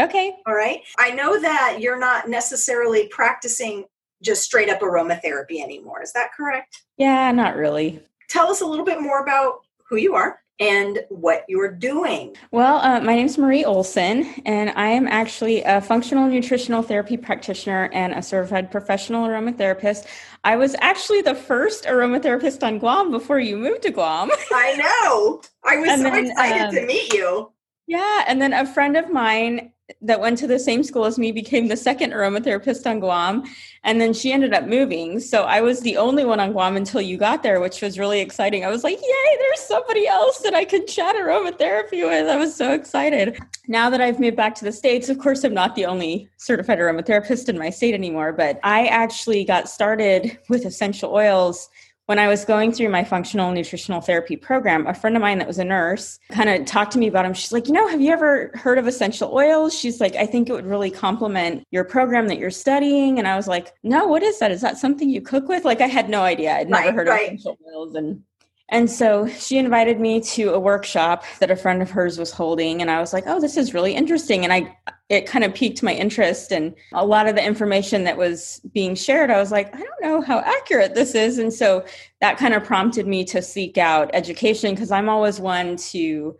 Okay. 0.00 0.36
All 0.46 0.54
right. 0.54 0.80
I 0.98 1.10
know 1.10 1.40
that 1.40 1.78
you're 1.80 1.98
not 1.98 2.28
necessarily 2.28 3.08
practicing 3.08 3.84
just 4.22 4.42
straight 4.42 4.70
up 4.70 4.80
aromatherapy 4.80 5.62
anymore. 5.62 6.02
Is 6.02 6.12
that 6.14 6.30
correct? 6.34 6.82
Yeah, 6.96 7.30
not 7.32 7.56
really. 7.56 8.00
Tell 8.28 8.50
us 8.50 8.62
a 8.62 8.66
little 8.66 8.84
bit 8.84 9.00
more 9.00 9.22
about 9.22 9.60
who 9.88 9.96
you 9.96 10.14
are 10.14 10.40
and 10.58 11.00
what 11.08 11.44
you're 11.48 11.72
doing. 11.72 12.34
Well, 12.50 12.76
uh, 12.76 13.00
my 13.00 13.14
name 13.14 13.26
is 13.26 13.36
Marie 13.36 13.64
Olson, 13.64 14.26
and 14.46 14.70
I 14.70 14.88
am 14.88 15.06
actually 15.06 15.62
a 15.62 15.80
functional 15.80 16.28
nutritional 16.28 16.82
therapy 16.82 17.16
practitioner 17.16 17.90
and 17.92 18.14
a 18.14 18.22
certified 18.22 18.70
professional 18.70 19.26
aromatherapist. 19.26 20.06
I 20.44 20.56
was 20.56 20.74
actually 20.80 21.22
the 21.22 21.34
first 21.34 21.84
aromatherapist 21.84 22.62
on 22.62 22.78
Guam 22.78 23.10
before 23.10 23.38
you 23.38 23.56
moved 23.56 23.82
to 23.82 23.90
Guam. 23.90 24.30
I 24.52 24.76
know. 24.76 25.42
I 25.64 25.76
was 25.76 25.90
and 25.90 26.02
so 26.02 26.10
then, 26.10 26.26
excited 26.26 26.62
um, 26.62 26.74
to 26.74 26.86
meet 26.86 27.12
you. 27.12 27.52
Yeah, 27.86 28.24
and 28.26 28.40
then 28.40 28.52
a 28.52 28.66
friend 28.66 28.96
of 28.96 29.10
mine 29.12 29.72
that 30.02 30.20
went 30.20 30.36
to 30.38 30.48
the 30.48 30.58
same 30.58 30.82
school 30.82 31.04
as 31.04 31.18
me 31.18 31.30
became 31.30 31.68
the 31.68 31.76
second 31.76 32.12
aromatherapist 32.12 32.90
on 32.90 32.98
Guam. 32.98 33.44
And 33.84 34.00
then 34.00 34.12
she 34.12 34.32
ended 34.32 34.52
up 34.52 34.64
moving. 34.66 35.20
So 35.20 35.44
I 35.44 35.60
was 35.60 35.80
the 35.80 35.96
only 35.96 36.24
one 36.24 36.40
on 36.40 36.52
Guam 36.52 36.76
until 36.76 37.00
you 37.00 37.16
got 37.16 37.44
there, 37.44 37.60
which 37.60 37.80
was 37.82 37.98
really 37.98 38.20
exciting. 38.20 38.64
I 38.64 38.68
was 38.68 38.82
like, 38.82 38.96
yay, 39.00 39.36
there's 39.38 39.60
somebody 39.60 40.08
else 40.08 40.38
that 40.38 40.54
I 40.54 40.64
can 40.64 40.86
chat 40.88 41.14
aromatherapy 41.14 42.04
with. 42.04 42.28
I 42.28 42.36
was 42.36 42.54
so 42.54 42.72
excited. 42.72 43.38
Now 43.68 43.88
that 43.90 44.00
I've 44.00 44.18
moved 44.18 44.36
back 44.36 44.56
to 44.56 44.64
the 44.64 44.72
States, 44.72 45.08
of 45.08 45.18
course, 45.18 45.44
I'm 45.44 45.54
not 45.54 45.76
the 45.76 45.86
only 45.86 46.28
certified 46.36 46.78
aromatherapist 46.78 47.48
in 47.48 47.56
my 47.56 47.70
state 47.70 47.94
anymore, 47.94 48.32
but 48.32 48.58
I 48.64 48.86
actually 48.86 49.44
got 49.44 49.68
started 49.68 50.36
with 50.48 50.66
essential 50.66 51.12
oils 51.12 51.68
when 52.06 52.18
I 52.18 52.28
was 52.28 52.44
going 52.44 52.72
through 52.72 52.88
my 52.88 53.04
functional 53.04 53.52
nutritional 53.52 54.00
therapy 54.00 54.36
program, 54.36 54.86
a 54.86 54.94
friend 54.94 55.16
of 55.16 55.22
mine 55.22 55.38
that 55.38 55.46
was 55.46 55.58
a 55.58 55.64
nurse 55.64 56.18
kind 56.30 56.48
of 56.48 56.64
talked 56.64 56.92
to 56.92 56.98
me 56.98 57.08
about 57.08 57.24
them. 57.24 57.34
She's 57.34 57.52
like, 57.52 57.66
You 57.66 57.74
know, 57.74 57.86
have 57.88 58.00
you 58.00 58.12
ever 58.12 58.52
heard 58.54 58.78
of 58.78 58.86
essential 58.86 59.32
oils? 59.32 59.78
She's 59.78 60.00
like, 60.00 60.14
I 60.16 60.26
think 60.26 60.48
it 60.48 60.52
would 60.52 60.66
really 60.66 60.90
complement 60.90 61.64
your 61.70 61.84
program 61.84 62.28
that 62.28 62.38
you're 62.38 62.50
studying. 62.50 63.18
And 63.18 63.26
I 63.26 63.36
was 63.36 63.48
like, 63.48 63.74
No, 63.82 64.06
what 64.06 64.22
is 64.22 64.38
that? 64.38 64.50
Is 64.50 64.60
that 64.60 64.78
something 64.78 65.10
you 65.10 65.20
cook 65.20 65.48
with? 65.48 65.64
Like, 65.64 65.80
I 65.80 65.88
had 65.88 66.08
no 66.08 66.22
idea. 66.22 66.56
I'd 66.56 66.70
never 66.70 66.86
right, 66.86 66.94
heard 66.94 67.08
right. 67.08 67.28
of 67.28 67.34
essential 67.34 67.58
oils. 67.74 67.94
And 67.96 68.22
and 68.68 68.90
so 68.90 69.28
she 69.28 69.58
invited 69.58 70.00
me 70.00 70.20
to 70.20 70.52
a 70.52 70.58
workshop 70.58 71.24
that 71.38 71.52
a 71.52 71.56
friend 71.56 71.82
of 71.82 71.90
hers 71.90 72.18
was 72.18 72.32
holding 72.32 72.80
and 72.82 72.90
I 72.90 73.00
was 73.00 73.12
like, 73.12 73.24
"Oh, 73.26 73.40
this 73.40 73.56
is 73.56 73.72
really 73.72 73.94
interesting." 73.94 74.42
And 74.42 74.52
I 74.52 74.76
it 75.08 75.26
kind 75.26 75.44
of 75.44 75.54
piqued 75.54 75.84
my 75.84 75.94
interest 75.94 76.50
and 76.50 76.74
a 76.92 77.06
lot 77.06 77.28
of 77.28 77.36
the 77.36 77.44
information 77.44 78.02
that 78.04 78.16
was 78.16 78.60
being 78.74 78.96
shared, 78.96 79.30
I 79.30 79.38
was 79.38 79.52
like, 79.52 79.72
"I 79.74 79.78
don't 79.78 80.02
know 80.02 80.20
how 80.20 80.40
accurate 80.40 80.94
this 80.94 81.14
is." 81.14 81.38
And 81.38 81.52
so 81.52 81.84
that 82.20 82.38
kind 82.38 82.54
of 82.54 82.64
prompted 82.64 83.06
me 83.06 83.24
to 83.26 83.40
seek 83.40 83.78
out 83.78 84.10
education 84.12 84.74
because 84.74 84.90
I'm 84.90 85.08
always 85.08 85.38
one 85.38 85.76
to 85.92 86.36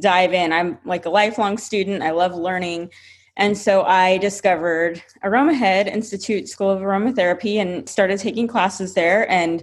dive 0.00 0.32
in. 0.32 0.52
I'm 0.52 0.78
like 0.86 1.04
a 1.04 1.10
lifelong 1.10 1.58
student. 1.58 2.02
I 2.02 2.10
love 2.12 2.34
learning. 2.34 2.90
And 3.36 3.56
so 3.56 3.82
I 3.82 4.16
discovered 4.18 5.02
Aromahead 5.22 5.88
Institute 5.88 6.48
School 6.48 6.70
of 6.70 6.80
Aromatherapy 6.80 7.56
and 7.56 7.86
started 7.86 8.18
taking 8.18 8.46
classes 8.46 8.94
there 8.94 9.30
and 9.30 9.62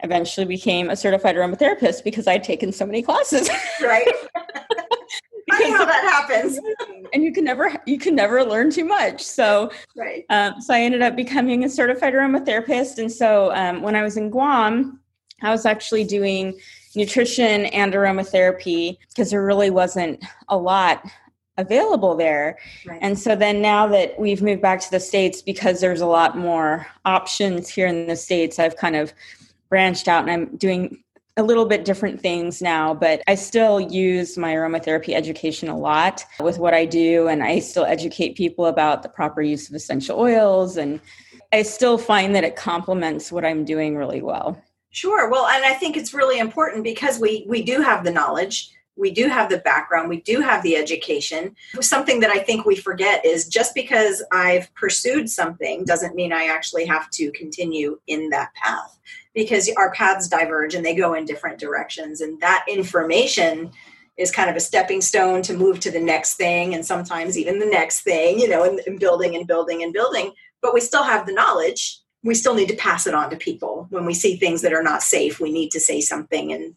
eventually 0.00 0.46
became 0.46 0.90
a 0.90 0.96
certified 0.96 1.36
aromatherapist 1.36 2.04
because 2.04 2.26
I'd 2.26 2.44
taken 2.44 2.72
so 2.72 2.86
many 2.86 3.02
classes. 3.02 3.48
Right. 3.82 4.06
I 5.50 5.70
know 5.70 5.78
how 5.78 5.84
that 5.86 6.04
happens. 6.04 6.58
and 7.12 7.22
you 7.22 7.32
can 7.32 7.44
never 7.44 7.74
you 7.86 7.98
can 7.98 8.14
never 8.14 8.44
learn 8.44 8.70
too 8.70 8.84
much. 8.84 9.22
So 9.22 9.70
right. 9.96 10.24
Um, 10.30 10.60
so 10.60 10.74
I 10.74 10.80
ended 10.80 11.02
up 11.02 11.16
becoming 11.16 11.64
a 11.64 11.68
certified 11.68 12.12
aromatherapist. 12.12 12.98
And 12.98 13.10
so 13.10 13.52
um, 13.54 13.82
when 13.82 13.96
I 13.96 14.02
was 14.02 14.16
in 14.16 14.30
Guam, 14.30 15.00
I 15.42 15.50
was 15.50 15.64
actually 15.64 16.04
doing 16.04 16.58
nutrition 16.94 17.66
and 17.66 17.92
aromatherapy 17.92 18.98
because 19.08 19.30
there 19.30 19.44
really 19.44 19.70
wasn't 19.70 20.22
a 20.48 20.56
lot 20.56 21.04
available 21.56 22.14
there. 22.14 22.58
Right. 22.86 22.98
And 23.02 23.18
so 23.18 23.34
then 23.36 23.60
now 23.60 23.86
that 23.88 24.18
we've 24.18 24.42
moved 24.42 24.62
back 24.62 24.80
to 24.80 24.90
the 24.90 25.00
States, 25.00 25.42
because 25.42 25.80
there's 25.80 26.00
a 26.00 26.06
lot 26.06 26.36
more 26.36 26.86
options 27.04 27.68
here 27.68 27.86
in 27.86 28.06
the 28.06 28.16
States, 28.16 28.58
I've 28.58 28.76
kind 28.76 28.96
of 28.96 29.12
branched 29.68 30.08
out 30.08 30.22
and 30.22 30.30
I'm 30.30 30.56
doing 30.56 31.02
a 31.38 31.42
little 31.42 31.66
bit 31.66 31.84
different 31.84 32.20
things 32.20 32.60
now, 32.60 32.92
but 32.92 33.22
I 33.28 33.36
still 33.36 33.80
use 33.80 34.36
my 34.36 34.54
aromatherapy 34.54 35.14
education 35.14 35.68
a 35.68 35.78
lot 35.78 36.24
with 36.40 36.58
what 36.58 36.74
I 36.74 36.84
do. 36.84 37.28
And 37.28 37.44
I 37.44 37.60
still 37.60 37.84
educate 37.84 38.36
people 38.36 38.66
about 38.66 39.04
the 39.04 39.08
proper 39.08 39.40
use 39.40 39.68
of 39.68 39.74
essential 39.76 40.18
oils. 40.18 40.76
And 40.76 41.00
I 41.52 41.62
still 41.62 41.96
find 41.96 42.34
that 42.34 42.42
it 42.42 42.56
complements 42.56 43.30
what 43.30 43.44
I'm 43.44 43.64
doing 43.64 43.96
really 43.96 44.20
well. 44.20 44.60
Sure. 44.90 45.30
Well, 45.30 45.46
and 45.46 45.64
I 45.64 45.74
think 45.74 45.96
it's 45.96 46.12
really 46.12 46.40
important 46.40 46.82
because 46.82 47.20
we 47.20 47.46
we 47.48 47.62
do 47.62 47.82
have 47.82 48.04
the 48.04 48.10
knowledge, 48.10 48.70
we 48.98 49.10
do 49.10 49.28
have 49.28 49.48
the 49.48 49.58
background, 49.58 50.08
we 50.08 50.20
do 50.20 50.40
have 50.40 50.62
the 50.62 50.76
education. 50.76 51.54
Something 51.80 52.20
that 52.20 52.30
I 52.30 52.38
think 52.40 52.66
we 52.66 52.76
forget 52.76 53.24
is 53.24 53.48
just 53.48 53.74
because 53.74 54.22
I've 54.32 54.72
pursued 54.74 55.30
something 55.30 55.84
doesn't 55.84 56.16
mean 56.16 56.32
I 56.32 56.46
actually 56.46 56.84
have 56.86 57.08
to 57.10 57.30
continue 57.32 57.98
in 58.08 58.28
that 58.30 58.52
path 58.54 58.98
because 59.34 59.70
our 59.76 59.92
paths 59.92 60.28
diverge 60.28 60.74
and 60.74 60.84
they 60.84 60.94
go 60.94 61.14
in 61.14 61.24
different 61.24 61.58
directions 61.58 62.20
and 62.20 62.40
that 62.40 62.64
information 62.68 63.70
is 64.16 64.32
kind 64.32 64.50
of 64.50 64.56
a 64.56 64.60
stepping 64.60 65.00
stone 65.00 65.42
to 65.42 65.54
move 65.54 65.78
to 65.78 65.92
the 65.92 66.00
next 66.00 66.34
thing 66.34 66.74
and 66.74 66.84
sometimes 66.84 67.38
even 67.38 67.60
the 67.60 67.66
next 67.66 68.00
thing, 68.00 68.40
you 68.40 68.48
know, 68.48 68.64
and, 68.64 68.80
and 68.86 68.98
building 68.98 69.36
and 69.36 69.46
building 69.46 69.84
and 69.84 69.92
building. 69.92 70.32
But 70.60 70.74
we 70.74 70.80
still 70.80 71.04
have 71.04 71.24
the 71.24 71.32
knowledge 71.32 72.00
we 72.24 72.34
still 72.34 72.54
need 72.54 72.68
to 72.68 72.74
pass 72.74 73.06
it 73.06 73.14
on 73.14 73.30
to 73.30 73.36
people 73.36 73.86
when 73.90 74.04
we 74.04 74.12
see 74.12 74.36
things 74.36 74.60
that 74.62 74.72
are 74.72 74.82
not 74.82 75.02
safe 75.02 75.38
we 75.38 75.52
need 75.52 75.70
to 75.70 75.78
say 75.78 76.00
something 76.00 76.52
and 76.52 76.74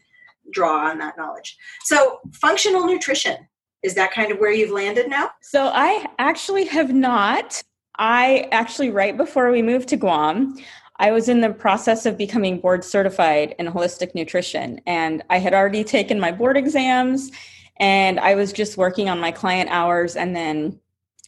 draw 0.51 0.89
on 0.89 0.97
that 0.99 1.17
knowledge. 1.17 1.57
So 1.83 2.19
functional 2.33 2.85
nutrition 2.85 3.37
is 3.83 3.95
that 3.95 4.11
kind 4.11 4.31
of 4.31 4.37
where 4.37 4.51
you've 4.51 4.71
landed 4.71 5.09
now? 5.09 5.31
So 5.41 5.71
i 5.73 6.05
actually 6.19 6.65
have 6.65 6.93
not. 6.93 7.61
I 7.97 8.47
actually 8.51 8.89
right 8.89 9.17
before 9.17 9.51
we 9.51 9.61
moved 9.61 9.89
to 9.89 9.97
guam 9.97 10.57
i 10.97 11.11
was 11.11 11.29
in 11.29 11.41
the 11.41 11.51
process 11.51 12.05
of 12.05 12.17
becoming 12.17 12.59
board 12.59 12.83
certified 12.83 13.53
in 13.59 13.67
holistic 13.67 14.15
nutrition 14.15 14.79
and 14.87 15.23
i 15.29 15.37
had 15.37 15.53
already 15.53 15.83
taken 15.83 16.19
my 16.19 16.31
board 16.31 16.57
exams 16.57 17.31
and 17.77 18.19
i 18.19 18.33
was 18.33 18.53
just 18.53 18.77
working 18.77 19.09
on 19.09 19.19
my 19.19 19.31
client 19.31 19.69
hours 19.69 20.15
and 20.15 20.35
then 20.35 20.79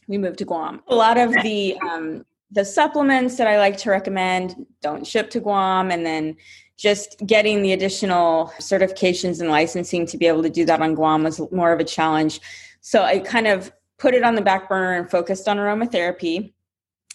we 0.08 0.18
moved 0.18 0.38
to 0.38 0.44
guam. 0.44 0.82
A 0.88 0.94
lot 0.94 1.16
of 1.18 1.32
the 1.42 1.76
um, 1.78 2.24
the 2.54 2.64
supplements 2.64 3.36
that 3.36 3.48
I 3.48 3.58
like 3.58 3.76
to 3.78 3.90
recommend 3.90 4.64
don't 4.80 5.04
ship 5.04 5.28
to 5.30 5.40
Guam, 5.40 5.90
and 5.90 6.06
then 6.06 6.36
just 6.76 7.16
getting 7.26 7.62
the 7.62 7.72
additional 7.72 8.52
certifications 8.58 9.40
and 9.40 9.50
licensing 9.50 10.06
to 10.06 10.16
be 10.16 10.26
able 10.26 10.42
to 10.42 10.50
do 10.50 10.64
that 10.64 10.80
on 10.80 10.94
Guam 10.94 11.24
was 11.24 11.40
more 11.50 11.72
of 11.72 11.80
a 11.80 11.84
challenge. 11.84 12.40
So 12.80 13.02
I 13.02 13.18
kind 13.18 13.48
of 13.48 13.72
put 13.98 14.14
it 14.14 14.22
on 14.22 14.34
the 14.34 14.42
back 14.42 14.68
burner 14.68 14.92
and 14.92 15.10
focused 15.10 15.48
on 15.48 15.56
aromatherapy. 15.56 16.52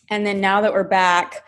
And 0.10 0.26
then 0.26 0.42
now 0.42 0.62
that 0.62 0.74
we're 0.74 0.84
back, 0.84 1.46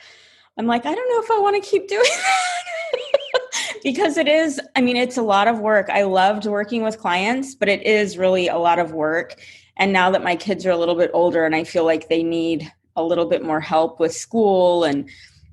I'm 0.57 0.67
like, 0.67 0.85
I 0.85 0.93
don't 0.93 1.09
know 1.09 1.21
if 1.21 1.31
I 1.31 1.39
want 1.39 1.61
to 1.61 1.69
keep 1.69 1.87
doing 1.87 2.03
that. 2.03 3.79
because 3.83 4.17
it 4.17 4.27
is, 4.27 4.59
I 4.75 4.81
mean, 4.81 4.95
it's 4.95 5.17
a 5.17 5.21
lot 5.21 5.47
of 5.47 5.59
work. 5.59 5.89
I 5.89 6.03
loved 6.03 6.45
working 6.45 6.83
with 6.83 6.99
clients, 6.99 7.55
but 7.55 7.67
it 7.67 7.85
is 7.85 8.17
really 8.17 8.47
a 8.47 8.57
lot 8.57 8.79
of 8.79 8.93
work. 8.93 9.41
And 9.77 9.91
now 9.91 10.11
that 10.11 10.23
my 10.23 10.35
kids 10.35 10.65
are 10.65 10.71
a 10.71 10.77
little 10.77 10.95
bit 10.95 11.11
older 11.13 11.45
and 11.45 11.55
I 11.55 11.63
feel 11.63 11.85
like 11.85 12.07
they 12.07 12.23
need 12.23 12.71
a 12.95 13.03
little 13.03 13.25
bit 13.25 13.43
more 13.43 13.59
help 13.59 13.99
with 13.99 14.13
school 14.13 14.83
and 14.83 15.09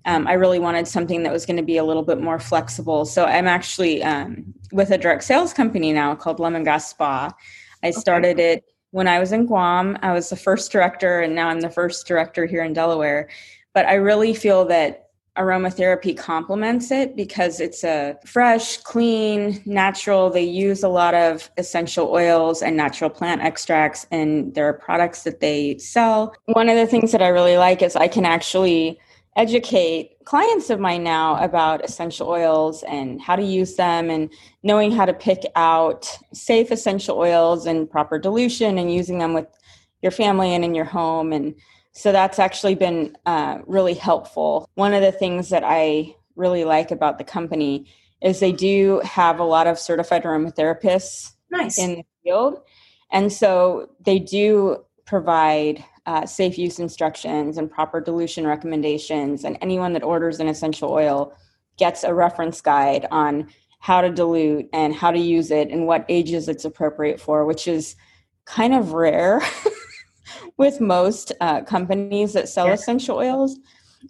um, 0.09 0.26
I 0.26 0.33
really 0.35 0.59
wanted 0.59 0.88
something 0.88 1.23
that 1.25 1.33
was 1.33 1.45
going 1.45 1.59
to 1.59 1.62
be 1.62 1.76
a 1.76 1.85
little 1.85 2.02
bit 2.02 2.18
more 2.18 2.38
flexible. 2.38 3.04
So 3.04 3.26
I'm 3.26 3.47
actually 3.47 4.02
um, 4.02 4.54
with 4.73 4.90
a 4.90 4.97
direct 4.97 5.25
sales 5.25 5.52
company 5.52 5.92
now 5.92 6.14
called 6.14 6.38
Lemongrass 6.38 6.88
Spa. 6.88 7.30
I 7.83 7.90
started 7.90 8.37
okay. 8.37 8.52
it 8.54 8.64
when 8.90 9.07
I 9.07 9.18
was 9.18 9.33
in 9.33 9.45
Guam. 9.45 9.99
I 10.02 10.12
was 10.12 10.30
the 10.30 10.37
first 10.37 10.73
director, 10.73 11.21
and 11.21 11.35
now 11.35 11.49
I'm 11.49 11.61
the 11.61 11.68
first 11.68 12.07
director 12.07 12.47
here 12.47 12.64
in 12.64 12.73
Delaware. 12.73 13.28
But 13.75 13.85
I 13.85 13.95
really 13.95 14.33
feel 14.33 14.64
that 14.66 15.07
aromatherapy 15.38 16.16
complements 16.16 16.90
it 16.90 17.16
because 17.16 17.61
it's 17.61 17.85
a 17.85 18.18
fresh, 18.26 18.76
clean, 18.78 19.62
natural. 19.64 20.30
They 20.30 20.45
use 20.45 20.83
a 20.83 20.88
lot 20.88 21.14
of 21.14 21.50
essential 21.57 22.11
oils 22.11 22.61
and 22.61 22.76
natural 22.76 23.09
plant 23.09 23.42
extracts 23.42 24.07
in 24.11 24.52
their 24.52 24.73
products 24.73 25.23
that 25.23 25.40
they 25.40 25.78
sell. 25.78 26.35
One 26.47 26.68
of 26.68 26.76
the 26.76 26.87
things 26.87 27.12
that 27.12 27.23
I 27.23 27.28
really 27.28 27.57
like 27.57 27.83
is 27.83 27.97
I 27.97 28.09
can 28.09 28.25
actually 28.25 28.99
educate 29.37 30.16
clients 30.25 30.68
of 30.68 30.80
mine 30.80 31.04
now 31.04 31.42
about 31.42 31.85
essential 31.85 32.28
oils 32.28 32.83
and 32.83 33.23
how 33.23 33.37
to 33.37 33.42
use 33.42 33.76
them 33.76 34.11
and 34.11 34.28
knowing 34.64 34.90
how 34.90 35.04
to 35.04 35.14
pick 35.14 35.45
out 35.54 36.18
safe 36.35 36.73
essential 36.73 37.16
oils 37.16 37.64
and 37.64 37.88
proper 37.88 38.18
dilution 38.18 38.78
and 38.78 38.92
using 38.92 39.18
them 39.18 39.33
with 39.33 39.47
your 40.02 40.11
family 40.11 40.54
and 40.54 40.64
in 40.64 40.75
your 40.75 40.85
home 40.85 41.33
and 41.33 41.54
so 41.99 42.12
that's 42.12 42.38
actually 42.38 42.76
been 42.76 43.17
uh, 43.26 43.59
really 43.67 43.95
helpful. 43.95 44.71
One 44.76 44.95
of 44.95 45.02
the 45.02 45.11
things 45.11 45.49
that 45.49 45.64
I 45.67 46.14
really 46.37 46.62
like 46.62 46.93
about 46.93 47.19
the 47.19 47.25
company 47.25 47.87
is 48.23 48.38
they 48.38 48.52
do 48.52 49.00
have 49.02 49.40
a 49.40 49.45
lot 49.45 49.67
of 49.67 49.81
certified 49.81 50.23
aromatherapists 50.23 51.33
nice. 51.50 51.76
in 51.76 51.97
the 51.97 52.05
field. 52.23 52.61
And 53.11 53.33
so 53.33 53.90
they 53.99 54.21
do 54.21 54.85
provide 55.07 55.85
uh, 56.07 56.25
safe 56.25 56.57
use 56.57 56.78
instructions 56.78 57.59
and 57.59 57.69
proper 57.69 58.00
dilution 58.00 58.47
recommendations. 58.47 59.43
And 59.43 59.59
anyone 59.61 59.93
that 59.95 60.05
orders 60.05 60.38
an 60.38 60.47
essential 60.47 60.93
oil 60.93 61.35
gets 61.78 62.05
a 62.05 62.14
reference 62.14 62.61
guide 62.61 63.09
on 63.11 63.49
how 63.81 64.02
to 64.02 64.11
dilute 64.11 64.69
and 64.73 64.95
how 64.95 65.11
to 65.11 65.19
use 65.19 65.50
it 65.50 65.69
and 65.69 65.88
what 65.88 66.05
ages 66.09 66.49
it's 66.49 66.64
appropriate 66.64 67.21
for, 67.21 67.45
which 67.45 67.67
is 67.67 67.97
kind 68.45 68.73
of 68.73 68.93
rare. 68.93 69.43
with 70.56 70.80
most 70.80 71.32
uh, 71.40 71.62
companies 71.62 72.32
that 72.32 72.49
sell 72.49 72.66
yes. 72.66 72.80
essential 72.80 73.16
oils 73.16 73.58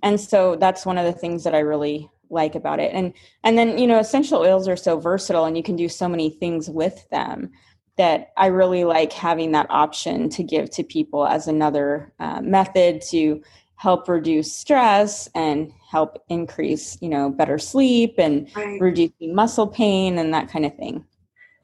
and 0.03 0.21
so 0.21 0.57
that's 0.57 0.87
one 0.87 0.99
of 0.99 1.05
the 1.07 1.13
things 1.13 1.45
that 1.45 1.55
i 1.55 1.59
really 1.59 2.09
like 2.31 2.55
about 2.55 2.79
it 2.81 2.93
and 2.93 3.13
and 3.45 3.57
then 3.57 3.79
you 3.79 3.87
know 3.87 3.99
essential 3.99 4.41
oils 4.41 4.69
are 4.69 4.77
so 4.77 4.99
versatile 4.99 5.47
and 5.47 5.57
you 5.57 5.63
can 5.63 5.77
do 5.77 5.89
so 5.89 6.09
many 6.09 6.31
things 6.31 6.69
with 6.69 7.09
them 7.11 7.51
that 7.97 8.33
i 8.37 8.47
really 8.47 8.85
like 8.85 9.13
having 9.13 9.53
that 9.53 9.67
option 9.71 10.29
to 10.29 10.43
give 10.43 10.71
to 10.71 10.83
people 10.83 11.27
as 11.27 11.49
another 11.49 12.13
uh, 12.21 12.41
method 12.43 13.01
to 13.01 13.43
help 13.77 14.09
reduce 14.09 14.53
stress 14.53 15.29
and 15.35 15.73
help 15.91 16.23
increase 16.29 16.99
you 17.01 17.09
know 17.09 17.31
better 17.31 17.59
sleep 17.59 18.15
and 18.19 18.51
right. 18.55 18.81
reducing 18.81 19.35
muscle 19.35 19.67
pain 19.67 20.19
and 20.19 20.35
that 20.35 20.51
kind 20.51 20.67
of 20.67 20.77
thing 20.77 21.05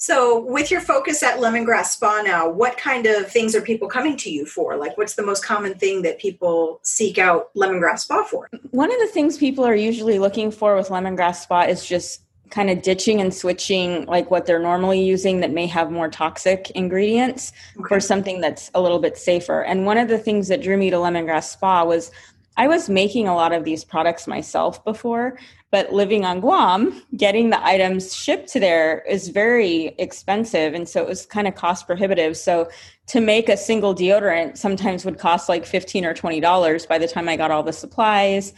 so, 0.04 0.38
with 0.38 0.70
your 0.70 0.82
focus 0.82 1.22
at 1.22 1.38
Lemongrass 1.38 1.86
Spa 1.86 2.20
now, 2.20 2.46
what 2.46 2.76
kind 2.76 3.06
of 3.06 3.32
things 3.32 3.54
are 3.54 3.62
people 3.62 3.88
coming 3.88 4.18
to 4.18 4.30
you 4.30 4.44
for? 4.44 4.76
Like, 4.76 4.98
what's 4.98 5.14
the 5.14 5.22
most 5.22 5.42
common 5.42 5.78
thing 5.78 6.02
that 6.02 6.18
people 6.18 6.78
seek 6.82 7.16
out 7.16 7.48
Lemongrass 7.54 8.00
Spa 8.00 8.22
for? 8.24 8.50
One 8.72 8.92
of 8.92 9.00
the 9.00 9.06
things 9.06 9.38
people 9.38 9.64
are 9.64 9.74
usually 9.74 10.18
looking 10.18 10.50
for 10.50 10.76
with 10.76 10.88
Lemongrass 10.88 11.36
Spa 11.36 11.62
is 11.62 11.86
just 11.86 12.20
kind 12.50 12.68
of 12.68 12.82
ditching 12.82 13.22
and 13.22 13.32
switching 13.32 14.04
like 14.04 14.30
what 14.30 14.44
they're 14.44 14.58
normally 14.58 15.02
using 15.02 15.40
that 15.40 15.52
may 15.52 15.66
have 15.66 15.90
more 15.90 16.10
toxic 16.10 16.70
ingredients 16.72 17.54
okay. 17.78 17.88
for 17.88 17.98
something 17.98 18.42
that's 18.42 18.70
a 18.74 18.82
little 18.82 18.98
bit 18.98 19.16
safer. 19.16 19.62
And 19.64 19.86
one 19.86 19.96
of 19.96 20.08
the 20.08 20.18
things 20.18 20.48
that 20.48 20.60
drew 20.60 20.76
me 20.76 20.90
to 20.90 20.96
Lemongrass 20.96 21.44
Spa 21.44 21.82
was 21.82 22.10
I 22.56 22.68
was 22.68 22.88
making 22.88 23.26
a 23.26 23.34
lot 23.34 23.52
of 23.52 23.64
these 23.64 23.84
products 23.84 24.26
myself 24.26 24.84
before, 24.84 25.38
but 25.72 25.92
living 25.92 26.24
on 26.24 26.40
Guam, 26.40 27.02
getting 27.16 27.50
the 27.50 27.64
items 27.64 28.14
shipped 28.14 28.48
to 28.52 28.60
there 28.60 29.02
is 29.08 29.28
very 29.28 29.94
expensive. 29.98 30.72
And 30.72 30.88
so 30.88 31.02
it 31.02 31.08
was 31.08 31.26
kind 31.26 31.48
of 31.48 31.56
cost 31.56 31.86
prohibitive. 31.86 32.36
So 32.36 32.68
to 33.08 33.20
make 33.20 33.48
a 33.48 33.56
single 33.56 33.94
deodorant 33.94 34.56
sometimes 34.56 35.04
would 35.04 35.18
cost 35.18 35.48
like 35.48 35.66
15 35.66 36.04
or 36.04 36.14
$20 36.14 36.88
by 36.88 36.98
the 36.98 37.08
time 37.08 37.28
I 37.28 37.36
got 37.36 37.50
all 37.50 37.64
the 37.64 37.72
supplies. 37.72 38.52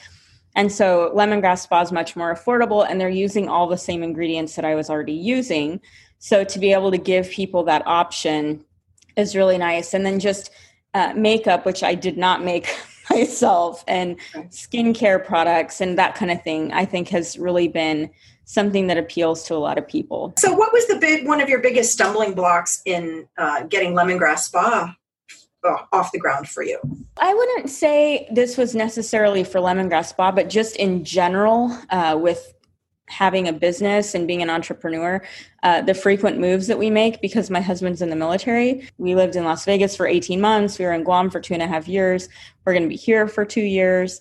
And 0.55 0.71
so 0.71 1.11
lemongrass 1.15 1.61
spa 1.61 1.81
is 1.81 1.93
much 1.93 2.17
more 2.17 2.35
affordable 2.35 2.87
and 2.89 3.01
they're 3.01 3.09
using 3.09 3.49
all 3.49 3.67
the 3.67 3.79
same 3.79 4.03
ingredients 4.03 4.57
that 4.57 4.65
I 4.65 4.75
was 4.75 4.91
already 4.91 5.13
using. 5.13 5.81
So 6.19 6.45
to 6.45 6.59
be 6.59 6.73
able 6.73 6.91
to 6.91 6.99
give 6.99 7.31
people 7.31 7.65
that 7.65 7.87
option 7.87 8.65
is 9.17 9.35
really 9.35 9.59
nice. 9.59 9.95
And 9.95 10.05
then 10.05 10.21
just 10.21 10.51
uh, 10.93 11.13
makeup, 11.15 11.65
which 11.65 11.83
I 11.83 11.95
did 11.95 12.17
not 12.17 12.45
make 12.45 12.75
myself 13.17 13.85
and 13.87 14.17
skincare 14.51 15.25
products 15.25 15.81
and 15.81 15.99
that 15.99 16.15
kind 16.15 16.31
of 16.31 16.43
thing, 16.43 16.73
I 16.73 16.85
think 16.85 17.09
has 17.09 17.39
really 17.39 17.69
been 17.69 18.11
something 18.45 18.87
that 18.87 18.97
appeals 18.97 19.45
to 19.45 19.55
a 19.55 19.59
lot 19.59 19.77
of 19.79 19.87
people. 19.87 20.33
So, 20.39 20.53
what 20.55 20.73
was 20.73 20.87
the 20.87 20.97
big 20.97 21.27
one 21.27 21.41
of 21.41 21.49
your 21.49 21.61
biggest 21.61 21.93
stumbling 21.93 22.35
blocks 22.35 22.83
in 22.85 23.29
uh, 23.39 23.65
getting 23.65 23.95
Lemongrass 23.95 24.41
Spa 24.41 24.95
uh, 25.65 25.77
off 25.93 26.13
the 26.13 26.19
ground 26.19 26.49
for 26.49 26.63
you? 26.63 26.79
I 27.19 27.35
wouldn't 27.35 27.71
say 27.71 28.29
this 28.31 28.57
was 28.57 28.75
necessarily 28.75 29.45
for 29.45 29.61
Lemongrass 29.61 30.07
Spa, 30.07 30.31
but 30.31 30.49
just 30.49 30.77
in 30.77 31.05
general, 31.05 31.77
uh, 31.91 32.19
with 32.21 32.55
having 33.09 33.49
a 33.49 33.53
business 33.53 34.15
and 34.15 34.27
being 34.27 34.43
an 34.43 34.51
entrepreneur, 34.51 35.23
uh, 35.63 35.83
the 35.83 35.95
frequent 35.95 36.39
moves 36.39 36.67
that 36.67 36.79
we 36.79 36.91
make 36.91 37.21
because 37.21 37.51
my 37.51 37.61
husband's 37.61 38.03
in 38.03 38.11
the 38.11 38.17
military. 38.17 38.89
We 38.99 39.15
lived 39.15 39.37
in 39.37 39.45
Las 39.45 39.65
Vegas 39.65 39.97
for 39.97 40.07
18 40.07 40.41
months. 40.41 40.79
We 40.79 40.85
were 40.85 40.93
in 40.93 41.05
Guam 41.05 41.31
for 41.31 41.41
two 41.41 41.55
and 41.55 41.63
a 41.63 41.67
half 41.67 41.89
years. 41.89 42.29
We're 42.65 42.73
going 42.73 42.83
to 42.83 42.89
be 42.89 42.97
here 42.97 43.29
for 43.29 43.45
two 43.45 43.63
years. 43.63 44.21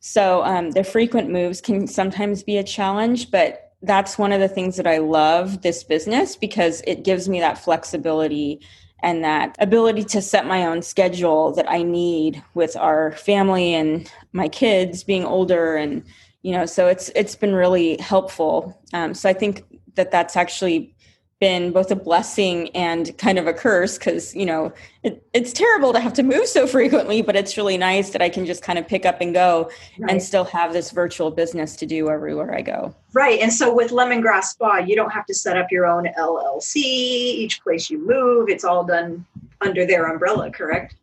So 0.00 0.42
um, 0.44 0.70
the 0.70 0.84
frequent 0.84 1.30
moves 1.30 1.60
can 1.60 1.86
sometimes 1.86 2.42
be 2.42 2.58
a 2.58 2.64
challenge, 2.64 3.30
but 3.30 3.72
that's 3.82 4.18
one 4.18 4.32
of 4.32 4.40
the 4.40 4.48
things 4.48 4.76
that 4.76 4.86
I 4.86 4.98
love 4.98 5.62
this 5.62 5.84
business 5.84 6.36
because 6.36 6.82
it 6.86 7.04
gives 7.04 7.28
me 7.28 7.40
that 7.40 7.58
flexibility 7.58 8.60
and 9.02 9.22
that 9.22 9.54
ability 9.60 10.02
to 10.02 10.20
set 10.20 10.46
my 10.46 10.66
own 10.66 10.82
schedule 10.82 11.52
that 11.54 11.70
I 11.70 11.82
need 11.82 12.42
with 12.54 12.76
our 12.76 13.12
family 13.12 13.74
and 13.74 14.10
my 14.32 14.48
kids 14.48 15.04
being 15.04 15.24
older 15.24 15.76
and 15.76 16.02
you 16.42 16.52
know 16.52 16.66
so 16.66 16.86
it's 16.86 17.10
it's 17.14 17.34
been 17.34 17.54
really 17.54 17.96
helpful. 17.98 18.80
Um, 18.92 19.14
so 19.14 19.28
i 19.28 19.32
think 19.32 19.64
that 19.94 20.10
that's 20.10 20.36
actually 20.36 20.94
been 21.40 21.70
both 21.70 21.90
a 21.92 21.96
blessing 21.96 22.68
and 22.70 23.16
kind 23.16 23.38
of 23.38 23.46
a 23.46 23.52
curse 23.52 23.96
because 23.96 24.34
you 24.34 24.44
know 24.44 24.72
it, 25.04 25.24
it's 25.32 25.52
terrible 25.52 25.92
to 25.92 26.00
have 26.00 26.12
to 26.12 26.22
move 26.22 26.46
so 26.46 26.66
frequently 26.78 27.22
but 27.22 27.36
it's 27.36 27.56
really 27.56 27.76
nice 27.76 28.10
that 28.10 28.20
i 28.20 28.28
can 28.28 28.44
just 28.44 28.62
kind 28.62 28.78
of 28.78 28.88
pick 28.88 29.06
up 29.06 29.20
and 29.20 29.34
go 29.34 29.70
right. 29.98 30.10
and 30.10 30.22
still 30.22 30.44
have 30.44 30.72
this 30.72 30.90
virtual 30.90 31.30
business 31.30 31.76
to 31.76 31.86
do 31.86 32.08
everywhere 32.10 32.54
i 32.54 32.60
go. 32.60 32.94
Right 33.12 33.40
and 33.40 33.52
so 33.52 33.72
with 33.72 33.90
lemongrass 33.90 34.44
spa 34.44 34.78
you 34.78 34.96
don't 34.96 35.10
have 35.10 35.26
to 35.26 35.34
set 35.34 35.56
up 35.56 35.70
your 35.70 35.86
own 35.86 36.06
llc 36.18 36.74
each 36.76 37.62
place 37.62 37.88
you 37.88 38.04
move 38.04 38.48
it's 38.48 38.64
all 38.64 38.84
done 38.84 39.24
under 39.60 39.86
their 39.86 40.06
umbrella 40.06 40.50
correct? 40.50 40.96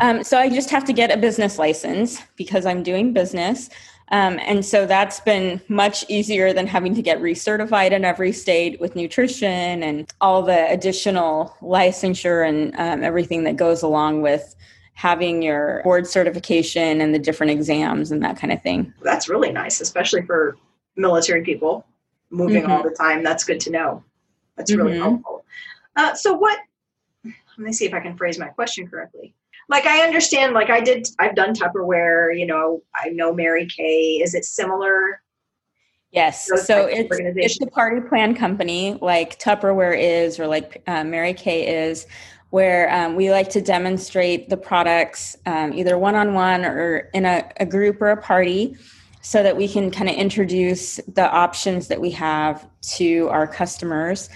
Um, 0.00 0.22
so 0.24 0.38
i 0.38 0.50
just 0.50 0.70
have 0.70 0.84
to 0.84 0.92
get 0.92 1.10
a 1.10 1.16
business 1.16 1.58
license 1.58 2.20
because 2.36 2.66
i'm 2.66 2.82
doing 2.82 3.12
business 3.12 3.70
um, 4.08 4.38
and 4.40 4.64
so 4.64 4.84
that's 4.86 5.20
been 5.20 5.60
much 5.68 6.04
easier 6.08 6.52
than 6.52 6.66
having 6.66 6.94
to 6.94 7.02
get 7.02 7.18
recertified 7.20 7.92
in 7.92 8.04
every 8.04 8.32
state 8.32 8.80
with 8.80 8.96
nutrition 8.96 9.82
and 9.82 10.12
all 10.20 10.42
the 10.42 10.70
additional 10.70 11.56
licensure 11.62 12.46
and 12.46 12.74
um, 12.76 13.02
everything 13.02 13.44
that 13.44 13.56
goes 13.56 13.82
along 13.82 14.22
with 14.22 14.54
having 14.94 15.42
your 15.42 15.82
board 15.82 16.06
certification 16.06 17.00
and 17.00 17.14
the 17.14 17.18
different 17.18 17.50
exams 17.50 18.10
and 18.10 18.22
that 18.22 18.36
kind 18.36 18.52
of 18.52 18.62
thing. 18.62 18.92
That's 19.02 19.28
really 19.28 19.50
nice, 19.50 19.80
especially 19.80 20.22
for 20.22 20.56
military 20.96 21.42
people 21.42 21.86
moving 22.30 22.64
mm-hmm. 22.64 22.72
all 22.72 22.82
the 22.82 22.90
time. 22.90 23.22
That's 23.22 23.44
good 23.44 23.60
to 23.60 23.70
know. 23.70 24.04
That's 24.56 24.72
really 24.72 24.92
mm-hmm. 24.92 25.02
helpful. 25.02 25.44
Uh, 25.96 26.14
so, 26.14 26.34
what, 26.34 26.58
let 27.24 27.34
me 27.58 27.72
see 27.72 27.86
if 27.86 27.94
I 27.94 28.00
can 28.00 28.16
phrase 28.16 28.38
my 28.38 28.48
question 28.48 28.86
correctly 28.88 29.34
like 29.68 29.86
I 29.86 30.02
understand, 30.02 30.54
like 30.54 30.70
I 30.70 30.80
did, 30.80 31.06
I've 31.18 31.34
done 31.34 31.54
Tupperware, 31.54 32.38
you 32.38 32.46
know, 32.46 32.82
I 32.94 33.10
know 33.10 33.32
Mary 33.32 33.66
Kay. 33.66 34.20
Is 34.22 34.34
it 34.34 34.44
similar? 34.44 35.22
Yes. 36.10 36.46
So 36.66 36.86
it's, 36.86 37.08
it's 37.10 37.58
the 37.58 37.68
party 37.68 38.06
plan 38.06 38.34
company 38.34 38.98
like 39.00 39.38
Tupperware 39.38 39.98
is, 39.98 40.38
or 40.38 40.46
like 40.46 40.82
uh, 40.86 41.04
Mary 41.04 41.32
Kay 41.32 41.86
is, 41.86 42.06
where 42.50 42.92
um, 42.94 43.16
we 43.16 43.30
like 43.30 43.48
to 43.48 43.62
demonstrate 43.62 44.50
the 44.50 44.58
products 44.58 45.38
um, 45.46 45.72
either 45.72 45.96
one 45.96 46.14
on 46.14 46.34
one 46.34 46.66
or 46.66 47.08
in 47.14 47.24
a, 47.24 47.50
a 47.58 47.64
group 47.64 48.02
or 48.02 48.10
a 48.10 48.16
party 48.20 48.76
so 49.22 49.42
that 49.42 49.56
we 49.56 49.66
can 49.66 49.90
kind 49.90 50.10
of 50.10 50.16
introduce 50.16 50.96
the 51.14 51.30
options 51.30 51.88
that 51.88 51.98
we 51.98 52.10
have 52.10 52.68
to 52.82 53.28
our 53.30 53.46
customers. 53.46 54.28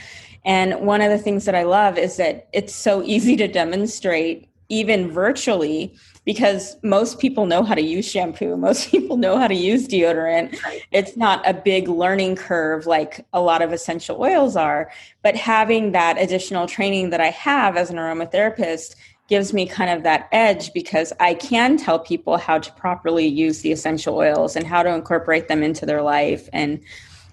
And 0.47 0.81
one 0.87 1.03
of 1.03 1.11
the 1.11 1.19
things 1.19 1.45
that 1.45 1.55
I 1.55 1.65
love 1.65 1.99
is 1.99 2.17
that 2.17 2.49
it's 2.55 2.75
so 2.75 3.03
easy 3.05 3.37
to 3.37 3.49
demonstrate 3.49 4.49
even 4.69 5.11
virtually 5.11 5.95
because 6.25 6.77
most 6.83 7.21
people 7.21 7.47
know 7.47 7.63
how 7.63 7.75
to 7.75 7.83
use 7.83 8.09
shampoo 8.09 8.57
most 8.69 8.91
people 8.91 9.17
know 9.17 9.39
how 9.39 9.47
to 9.47 9.55
use 9.55 9.87
deodorant. 9.87 10.59
It's 10.91 11.17
not 11.17 11.47
a 11.49 11.55
big 11.55 11.89
learning 11.89 12.37
curve 12.37 12.87
like 12.87 13.25
a 13.33 13.41
lot 13.41 13.63
of 13.63 13.73
essential 13.73 14.21
oils 14.21 14.57
are 14.57 14.91
but 15.23 15.37
having 15.37 15.93
that 15.93 16.21
additional 16.21 16.67
training 16.67 17.11
that 17.11 17.21
i 17.21 17.31
have 17.31 17.77
as 17.77 17.91
an 17.91 17.97
aromatherapist 17.97 18.97
gives 19.29 19.53
me 19.53 19.67
kind 19.67 19.91
of 19.91 20.03
that 20.03 20.29
edge 20.33 20.73
because 20.73 21.13
i 21.21 21.35
can 21.35 21.77
tell 21.77 21.99
people 21.99 22.37
how 22.37 22.59
to 22.59 22.73
properly 22.73 23.27
use 23.27 23.61
the 23.61 23.73
essential 23.73 24.17
oils 24.17 24.57
and 24.57 24.67
how 24.67 24.83
to 24.83 24.93
incorporate 24.93 25.49
them 25.49 25.63
into 25.63 25.87
their 25.87 26.03
life 26.03 26.49
and 26.53 26.81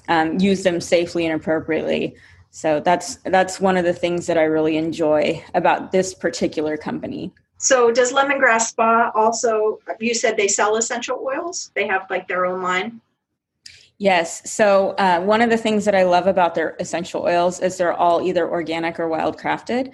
um, 0.09 0.39
use 0.39 0.63
them 0.63 0.81
safely 0.81 1.25
and 1.25 1.33
appropriately 1.33 2.15
so 2.55 2.79
that's 2.79 3.15
that's 3.25 3.59
one 3.59 3.77
of 3.77 3.83
the 3.83 3.93
things 3.93 4.27
that 4.27 4.37
I 4.37 4.43
really 4.43 4.77
enjoy 4.77 5.43
about 5.55 5.91
this 5.91 6.13
particular 6.13 6.77
company. 6.77 7.33
So 7.57 7.91
does 7.91 8.13
Lemongrass 8.13 8.67
Spa 8.69 9.11
also 9.15 9.79
you 9.99 10.13
said 10.13 10.37
they 10.37 10.47
sell 10.47 10.75
essential 10.75 11.19
oils? 11.25 11.71
They 11.73 11.87
have 11.87 12.05
like 12.11 12.27
their 12.27 12.45
own 12.45 12.61
line? 12.61 13.01
Yes. 13.97 14.51
So 14.51 14.91
uh, 14.99 15.21
one 15.21 15.41
of 15.41 15.49
the 15.49 15.57
things 15.57 15.83
that 15.85 15.95
I 15.95 16.03
love 16.03 16.27
about 16.27 16.53
their 16.53 16.75
essential 16.79 17.23
oils 17.23 17.59
is 17.59 17.77
they're 17.77 17.91
all 17.91 18.21
either 18.21 18.47
organic 18.47 18.99
or 18.99 19.07
wild 19.07 19.39
crafted. 19.39 19.91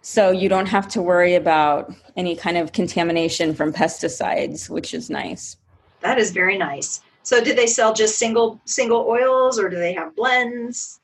So 0.00 0.30
you 0.30 0.48
don't 0.48 0.66
have 0.66 0.86
to 0.90 1.02
worry 1.02 1.34
about 1.34 1.92
any 2.16 2.36
kind 2.36 2.56
of 2.56 2.70
contamination 2.70 3.52
from 3.52 3.72
pesticides, 3.72 4.70
which 4.70 4.94
is 4.94 5.10
nice. 5.10 5.56
That 6.02 6.18
is 6.18 6.30
very 6.30 6.56
nice. 6.56 7.00
So 7.24 7.42
do 7.42 7.52
they 7.52 7.66
sell 7.66 7.92
just 7.92 8.16
single 8.16 8.60
single 8.64 9.08
oils 9.08 9.58
or 9.58 9.68
do 9.68 9.76
they 9.76 9.94
have 9.94 10.14
blends? 10.14 11.00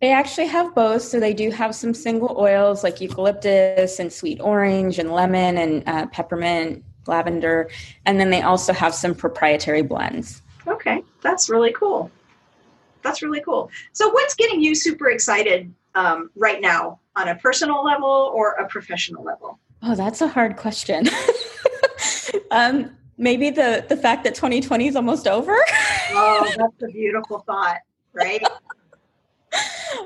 They 0.00 0.12
actually 0.12 0.46
have 0.48 0.74
both. 0.74 1.02
So 1.02 1.18
they 1.18 1.32
do 1.32 1.50
have 1.50 1.74
some 1.74 1.94
single 1.94 2.36
oils 2.38 2.84
like 2.84 3.00
eucalyptus 3.00 3.98
and 3.98 4.12
sweet 4.12 4.40
orange 4.40 4.98
and 4.98 5.12
lemon 5.12 5.58
and 5.58 5.82
uh, 5.88 6.06
peppermint, 6.06 6.84
lavender. 7.06 7.70
And 8.04 8.20
then 8.20 8.30
they 8.30 8.42
also 8.42 8.72
have 8.72 8.94
some 8.94 9.14
proprietary 9.14 9.82
blends. 9.82 10.42
Okay, 10.66 11.02
that's 11.22 11.48
really 11.48 11.72
cool. 11.72 12.10
That's 13.02 13.22
really 13.22 13.40
cool. 13.40 13.70
So, 13.92 14.10
what's 14.10 14.34
getting 14.34 14.60
you 14.60 14.74
super 14.74 15.10
excited 15.10 15.72
um, 15.94 16.30
right 16.34 16.60
now 16.60 16.98
on 17.14 17.28
a 17.28 17.36
personal 17.36 17.84
level 17.84 18.32
or 18.34 18.52
a 18.54 18.66
professional 18.66 19.22
level? 19.22 19.60
Oh, 19.82 19.94
that's 19.94 20.20
a 20.22 20.28
hard 20.28 20.56
question. 20.56 21.08
um, 22.50 22.96
maybe 23.16 23.50
the 23.50 23.84
the 23.88 23.96
fact 23.96 24.24
that 24.24 24.34
2020 24.34 24.88
is 24.88 24.96
almost 24.96 25.28
over. 25.28 25.56
oh, 26.10 26.52
that's 26.56 26.82
a 26.82 26.88
beautiful 26.88 27.44
thought, 27.46 27.78
right? 28.12 28.42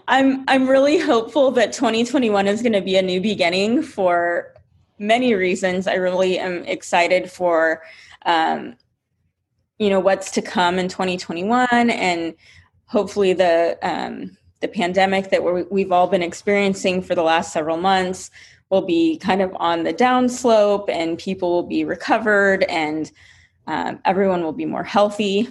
I'm 0.09 0.45
I'm 0.49 0.69
really 0.69 0.99
hopeful 0.99 1.51
that 1.53 1.73
2021 1.73 2.47
is 2.47 2.63
going 2.63 2.73
to 2.73 2.81
be 2.81 2.97
a 2.97 3.03
new 3.03 3.21
beginning 3.21 3.83
for 3.83 4.55
many 4.99 5.35
reasons. 5.35 5.87
I 5.87 5.95
really 5.95 6.39
am 6.39 6.65
excited 6.65 7.31
for 7.31 7.83
um, 8.27 8.77
you 9.79 9.89
know 9.89 9.99
what's 9.99 10.31
to 10.33 10.43
come 10.43 10.79
in 10.79 10.89
2021 10.89 11.67
and 11.91 12.35
hopefully 12.87 13.33
the 13.33 13.79
um, 13.83 14.37
the 14.61 14.69
pandemic 14.69 15.31
that 15.31 15.43
we 15.71 15.83
have 15.83 15.93
all 15.93 16.07
been 16.07 16.23
experiencing 16.23 17.01
for 17.01 17.15
the 17.15 17.23
last 17.23 17.53
several 17.53 17.79
months 17.79 18.31
will 18.69 18.83
be 18.83 19.17
kind 19.17 19.41
of 19.41 19.57
on 19.59 19.83
the 19.83 19.93
downslope 19.93 20.89
and 20.91 21.19
people 21.19 21.51
will 21.51 21.67
be 21.67 21.85
recovered 21.85 22.63
and 22.65 23.11
um, 23.67 23.99
everyone 24.05 24.43
will 24.43 24.53
be 24.53 24.67
more 24.67 24.85
healthy 24.85 25.49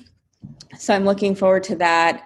so 0.78 0.94
i'm 0.94 1.06
looking 1.06 1.34
forward 1.34 1.64
to 1.64 1.76
that 1.76 2.24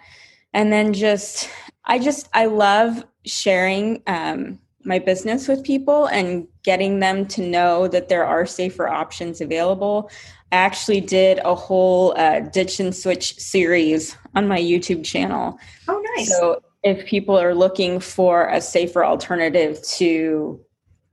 and 0.54 0.74
then 0.74 0.92
just 0.92 1.50
I 1.86 2.00
just 2.00 2.30
I 2.34 2.46
love 2.46 3.06
sharing 3.26 4.02
um, 4.08 4.60
my 4.86 5.00
business 5.00 5.48
with 5.48 5.64
people 5.64 6.08
and 6.08 6.48
getting 6.64 7.00
them 7.00 7.26
to 7.28 7.42
know 7.42 7.88
that 7.88 8.10
there 8.10 8.26
are 8.26 8.46
safer 8.46 8.88
options 8.88 9.42
available. 9.42 10.10
I 10.52 10.58
actually 10.58 11.02
did 11.02 11.40
a 11.44 11.56
whole 11.56 12.18
uh, 12.18 12.42
ditch 12.42 12.80
and 12.80 12.96
switch 12.96 13.36
series 13.38 14.16
on 14.36 14.48
my 14.48 14.60
YouTube 14.60 15.04
channel. 15.04 15.58
Oh, 15.88 16.04
nice! 16.16 16.30
So 16.30 16.62
if 16.84 17.06
people 17.06 17.40
are 17.40 17.56
looking 17.56 18.00
for 18.00 18.50
a 18.50 18.62
safer 18.62 19.04
alternative 19.04 19.82
to 19.96 20.60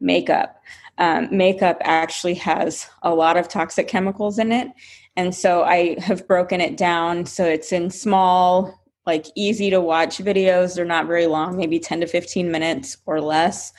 makeup, 0.00 0.60
um, 0.98 1.28
makeup 1.30 1.78
actually 1.80 2.34
has 2.34 2.86
a 3.02 3.14
lot 3.14 3.36
of 3.36 3.48
toxic 3.48 3.88
chemicals 3.88 4.38
in 4.38 4.52
it. 4.52 4.68
And 5.16 5.34
so 5.34 5.62
I 5.62 5.98
have 6.00 6.26
broken 6.26 6.60
it 6.60 6.76
down 6.76 7.26
so 7.26 7.44
it's 7.44 7.72
in 7.72 7.90
small 7.90 8.79
like 9.06 9.26
easy 9.34 9.70
to 9.70 9.80
watch 9.80 10.18
videos. 10.18 10.74
They're 10.74 10.84
not 10.84 11.06
very 11.06 11.26
long, 11.26 11.56
maybe 11.56 11.78
10 11.78 12.00
to 12.00 12.06
15 12.06 12.50
minutes 12.50 12.98
or 13.06 13.20
less. 13.20 13.72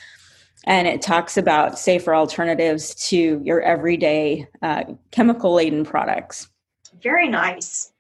And 0.66 0.88
it 0.88 1.02
talks 1.02 1.38
about 1.38 1.80
safer 1.80 2.14
alternatives 2.14 2.94
to 3.10 3.42
your 3.44 3.62
everyday 3.62 4.48
uh, 4.62 4.84
chemical 5.12 5.54
laden 5.54 5.86
products. 5.86 6.50
Very 7.02 7.28
nice. 7.28 7.92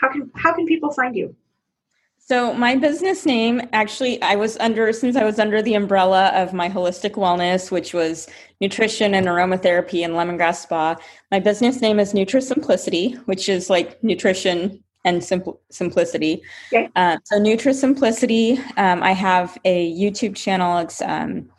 How 0.00 0.12
can 0.12 0.30
how 0.36 0.54
can 0.54 0.66
people 0.66 0.92
find 0.92 1.16
you? 1.16 1.34
So 2.18 2.52
my 2.52 2.76
business 2.76 3.24
name 3.24 3.62
actually 3.72 4.20
I 4.22 4.36
was 4.36 4.56
under 4.58 4.92
since 4.92 5.16
I 5.16 5.24
was 5.24 5.38
under 5.38 5.62
the 5.62 5.74
umbrella 5.74 6.28
of 6.34 6.52
my 6.52 6.68
holistic 6.68 7.12
wellness, 7.12 7.70
which 7.70 7.92
was 7.94 8.28
nutrition 8.60 9.14
and 9.14 9.26
aromatherapy 9.26 10.04
and 10.04 10.14
lemongrass 10.14 10.56
spa. 10.56 10.96
My 11.32 11.40
business 11.40 11.80
name 11.80 11.98
is 11.98 12.12
NutriSimplicity, 12.12 13.16
which 13.26 13.48
is 13.48 13.70
like 13.70 14.02
nutrition 14.04 14.84
and 15.04 15.22
simple, 15.22 15.60
simplicity. 15.70 16.42
Okay. 16.72 16.88
Uh, 16.96 17.18
so 17.24 17.38
NutriSimplicity, 17.38 18.58
um, 18.76 19.02
I 19.02 19.12
have 19.12 19.56
a 19.64 19.92
YouTube 19.94 20.36
channel. 20.36 20.78
It's 20.78 21.00
um, 21.02 21.50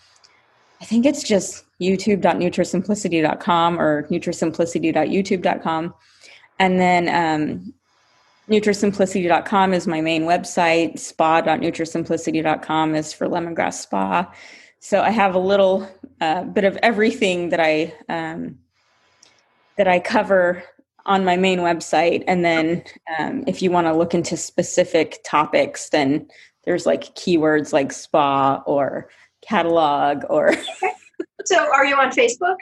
I 0.81 0.85
think 0.85 1.05
it's 1.05 1.23
just 1.23 1.65
youtube.nutrisimplicity.com 1.81 3.79
or 3.79 4.03
nutrisimplicity.youtube.com. 4.03 5.93
And 6.59 6.79
then 6.79 7.09
um, 7.09 7.73
nutrisimplicity.com 8.49 9.73
is 9.73 9.87
my 9.87 10.01
main 10.01 10.23
website. 10.23 10.99
Spa.nutrisimplicity.com 10.99 12.95
is 12.95 13.13
for 13.13 13.27
lemongrass 13.27 13.73
spa. 13.73 14.33
So 14.79 15.01
I 15.01 15.09
have 15.09 15.35
a 15.35 15.39
little 15.39 15.89
uh, 16.21 16.43
bit 16.43 16.63
of 16.63 16.77
everything 16.77 17.49
that 17.49 17.59
I 17.59 17.93
um, 18.07 18.59
that 19.77 19.87
I 19.87 19.99
cover 19.99 20.63
on 21.09 21.25
my 21.25 21.35
main 21.35 21.59
website. 21.59 22.23
And 22.27 22.45
then 22.45 22.83
um, 23.17 23.43
if 23.47 23.61
you 23.61 23.71
want 23.71 23.87
to 23.87 23.93
look 23.93 24.13
into 24.13 24.37
specific 24.37 25.19
topics, 25.25 25.89
then 25.89 26.27
there's 26.63 26.85
like 26.85 27.15
keywords 27.15 27.73
like 27.73 27.91
spa 27.91 28.63
or 28.65 29.09
catalog 29.41 30.23
or. 30.29 30.53
so 31.45 31.57
are 31.57 31.85
you 31.85 31.95
on 31.95 32.11
Facebook? 32.11 32.57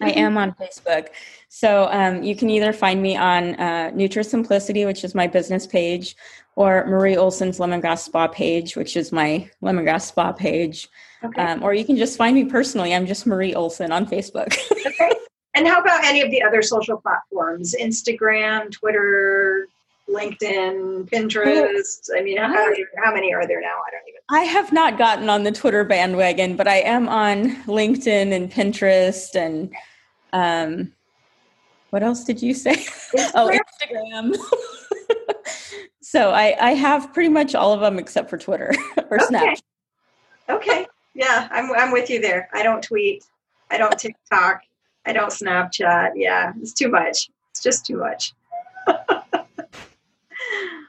I 0.00 0.10
am 0.10 0.36
on 0.36 0.52
Facebook. 0.52 1.08
So 1.48 1.88
um, 1.90 2.22
you 2.22 2.36
can 2.36 2.50
either 2.50 2.72
find 2.72 3.02
me 3.02 3.16
on 3.16 3.54
uh, 3.54 3.90
NutriSimplicity, 3.94 4.84
which 4.86 5.04
is 5.04 5.14
my 5.14 5.26
business 5.26 5.66
page, 5.66 6.16
or 6.54 6.86
Marie 6.86 7.16
Olson's 7.16 7.58
Lemongrass 7.58 8.00
Spa 8.00 8.28
page, 8.28 8.76
which 8.76 8.96
is 8.96 9.10
my 9.10 9.50
lemongrass 9.62 10.02
spa 10.02 10.32
page. 10.32 10.88
Okay. 11.24 11.42
Um, 11.42 11.62
or 11.62 11.74
you 11.74 11.84
can 11.84 11.96
just 11.96 12.18
find 12.18 12.34
me 12.34 12.44
personally. 12.44 12.94
I'm 12.94 13.06
just 13.06 13.26
Marie 13.26 13.54
Olson 13.54 13.90
on 13.90 14.06
Facebook. 14.06 14.56
And 15.56 15.66
how 15.66 15.80
about 15.80 16.04
any 16.04 16.20
of 16.20 16.30
the 16.30 16.42
other 16.42 16.60
social 16.60 16.98
platforms? 16.98 17.74
Instagram, 17.80 18.70
Twitter, 18.70 19.66
LinkedIn, 20.08 21.08
Pinterest. 21.10 22.10
I 22.14 22.22
mean, 22.22 22.36
how, 22.36 22.72
how 23.02 23.14
many 23.14 23.32
are 23.32 23.46
there 23.46 23.62
now? 23.62 23.68
I 23.68 23.90
don't 23.90 24.02
even. 24.06 24.20
I 24.28 24.40
have 24.40 24.70
not 24.70 24.98
gotten 24.98 25.30
on 25.30 25.44
the 25.44 25.52
Twitter 25.52 25.82
bandwagon, 25.82 26.56
but 26.56 26.68
I 26.68 26.76
am 26.80 27.08
on 27.08 27.56
LinkedIn 27.64 28.32
and 28.32 28.52
Pinterest 28.52 29.34
and 29.34 29.72
um, 30.34 30.92
what 31.90 32.02
else 32.02 32.24
did 32.24 32.42
you 32.42 32.52
say? 32.52 32.74
Instagram. 32.74 33.30
oh, 33.34 33.58
Instagram. 33.80 34.36
so 36.02 36.32
I, 36.32 36.54
I 36.60 36.70
have 36.74 37.14
pretty 37.14 37.30
much 37.30 37.54
all 37.54 37.72
of 37.72 37.80
them 37.80 37.98
except 37.98 38.28
for 38.28 38.36
Twitter 38.36 38.74
or 39.10 39.22
okay. 39.22 39.34
Snapchat. 39.34 39.62
Okay. 40.50 40.86
Yeah, 41.14 41.48
I'm 41.50 41.72
I'm 41.72 41.92
with 41.92 42.10
you 42.10 42.20
there. 42.20 42.50
I 42.52 42.62
don't 42.62 42.82
tweet. 42.82 43.24
I 43.70 43.78
don't 43.78 43.98
TikTok. 43.98 44.60
I 45.06 45.12
don't 45.12 45.30
Snapchat. 45.30 46.12
Yeah, 46.14 46.52
it's 46.60 46.72
too 46.72 46.88
much. 46.88 47.30
It's 47.50 47.62
just 47.62 47.86
too 47.86 47.96
much. 47.98 48.34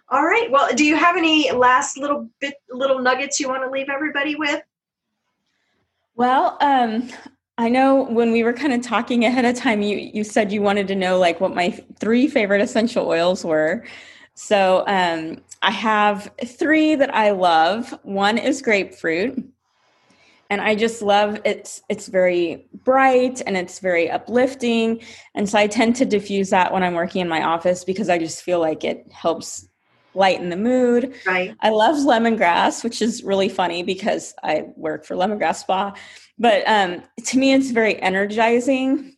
All 0.10 0.24
right. 0.24 0.50
Well, 0.50 0.74
do 0.74 0.86
you 0.86 0.96
have 0.96 1.18
any 1.18 1.52
last 1.52 1.98
little 1.98 2.30
bit, 2.40 2.56
little 2.70 3.00
nuggets 3.00 3.40
you 3.40 3.50
want 3.50 3.64
to 3.64 3.70
leave 3.70 3.90
everybody 3.90 4.36
with? 4.36 4.62
Well, 6.16 6.58
um, 6.62 7.10
I 7.58 7.70
know 7.70 8.04
when 8.04 8.32
we 8.32 8.44
were 8.44 8.54
kind 8.54 8.74
of 8.74 8.82
talking 8.82 9.26
ahead 9.26 9.46
of 9.46 9.56
time, 9.56 9.82
you 9.82 9.98
you 9.98 10.24
said 10.24 10.52
you 10.52 10.62
wanted 10.62 10.88
to 10.88 10.96
know 10.96 11.18
like 11.20 11.42
what 11.42 11.56
my 11.56 11.72
three 12.00 12.28
favorite 12.28 12.62
essential 12.62 13.08
oils 13.08 13.44
were. 13.44 13.86
So 14.36 14.84
um, 14.88 15.42
I 15.62 15.72
have 15.72 16.32
three 16.46 16.96
that 16.96 17.14
I 17.14 17.32
love. 17.32 17.98
One 18.04 18.38
is 18.38 18.62
grapefruit, 18.62 19.44
and 20.50 20.62
I 20.62 20.76
just 20.76 21.02
love 21.02 21.40
it's 21.46 21.82
it's 21.90 22.08
very 22.08 22.68
bright 22.84 23.42
and 23.46 23.58
it's 23.58 23.80
very 23.80 24.10
uplifting, 24.10 25.02
and 25.36 25.50
so 25.50 25.58
I 25.58 25.68
tend 25.68 25.96
to 25.98 26.06
diffuse 26.06 26.50
that 26.52 26.72
when 26.72 26.84
I'm 26.84 26.94
working 26.94 27.22
in 27.22 27.30
my 27.30 27.44
office 27.44 27.84
because 27.84 28.10
I 28.10 28.18
just 28.18 28.42
feel 28.42 28.60
like 28.60 28.84
it 28.84 29.12
helps 29.12 29.68
lighten 30.14 30.50
the 30.50 30.58
mood. 30.58 31.14
Right. 31.26 31.56
I 31.62 31.70
love 31.70 31.96
lemongrass, 31.98 32.84
which 32.84 33.02
is 33.02 33.24
really 33.24 33.50
funny 33.50 33.84
because 33.84 34.34
I 34.44 34.66
work 34.76 35.06
for 35.06 35.16
Lemongrass 35.16 35.58
Spa. 35.58 35.94
But 36.40 36.64
um, 36.68 37.04
to 37.26 37.38
me, 37.38 37.54
it's 37.54 37.72
very 37.72 38.02
energizing. 38.02 39.17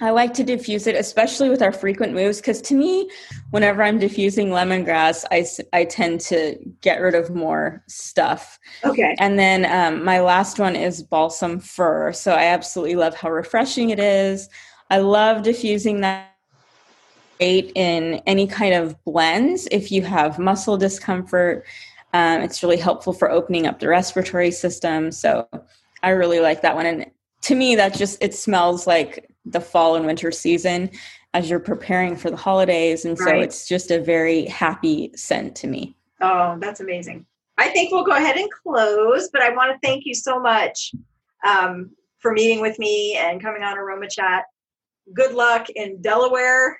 I 0.00 0.10
like 0.10 0.34
to 0.34 0.44
diffuse 0.44 0.86
it, 0.86 0.94
especially 0.94 1.48
with 1.48 1.62
our 1.62 1.72
frequent 1.72 2.12
moves, 2.12 2.38
because 2.38 2.60
to 2.62 2.74
me, 2.74 3.10
whenever 3.50 3.82
I'm 3.82 3.98
diffusing 3.98 4.48
lemongrass, 4.48 5.24
I, 5.30 5.46
I 5.72 5.84
tend 5.84 6.20
to 6.22 6.58
get 6.82 7.00
rid 7.00 7.14
of 7.14 7.34
more 7.34 7.82
stuff. 7.86 8.58
Okay. 8.84 9.16
And 9.18 9.38
then 9.38 9.64
um, 9.64 10.04
my 10.04 10.20
last 10.20 10.58
one 10.58 10.76
is 10.76 11.02
balsam 11.02 11.60
fir. 11.60 12.12
So 12.12 12.32
I 12.32 12.44
absolutely 12.44 12.96
love 12.96 13.14
how 13.14 13.30
refreshing 13.30 13.88
it 13.88 13.98
is. 13.98 14.50
I 14.90 14.98
love 14.98 15.42
diffusing 15.42 16.02
that 16.02 16.36
great 17.38 17.72
in 17.74 18.20
any 18.26 18.46
kind 18.46 18.74
of 18.74 19.02
blends 19.04 19.66
if 19.70 19.90
you 19.90 20.02
have 20.02 20.38
muscle 20.38 20.76
discomfort. 20.76 21.64
Um, 22.12 22.42
it's 22.42 22.62
really 22.62 22.76
helpful 22.76 23.12
for 23.12 23.30
opening 23.30 23.66
up 23.66 23.78
the 23.78 23.88
respiratory 23.88 24.50
system. 24.50 25.10
So 25.10 25.48
I 26.02 26.10
really 26.10 26.40
like 26.40 26.62
that 26.62 26.74
one. 26.74 26.86
And 26.86 27.10
to 27.42 27.54
me, 27.54 27.76
that 27.76 27.94
just 27.94 28.22
it 28.22 28.34
smells 28.34 28.86
like 28.86 29.30
the 29.46 29.60
fall 29.60 29.96
and 29.96 30.06
winter 30.06 30.30
season 30.30 30.90
as 31.34 31.48
you're 31.48 31.60
preparing 31.60 32.16
for 32.16 32.30
the 32.30 32.36
holidays. 32.36 33.04
And 33.04 33.16
so 33.16 33.26
right. 33.26 33.42
it's 33.42 33.68
just 33.68 33.90
a 33.90 34.00
very 34.00 34.46
happy 34.46 35.12
scent 35.14 35.54
to 35.56 35.66
me. 35.66 35.96
Oh, 36.20 36.56
that's 36.58 36.80
amazing. 36.80 37.26
I 37.58 37.68
think 37.68 37.92
we'll 37.92 38.04
go 38.04 38.12
ahead 38.12 38.36
and 38.36 38.50
close, 38.50 39.28
but 39.32 39.42
I 39.42 39.50
want 39.50 39.72
to 39.72 39.86
thank 39.86 40.04
you 40.04 40.14
so 40.14 40.38
much 40.38 40.92
um, 41.46 41.90
for 42.18 42.32
meeting 42.32 42.60
with 42.60 42.78
me 42.78 43.16
and 43.16 43.40
coming 43.40 43.62
on 43.62 43.78
Aroma 43.78 44.08
Chat 44.08 44.44
good 45.14 45.32
luck 45.32 45.68
in 45.70 46.00
Delaware. 46.00 46.78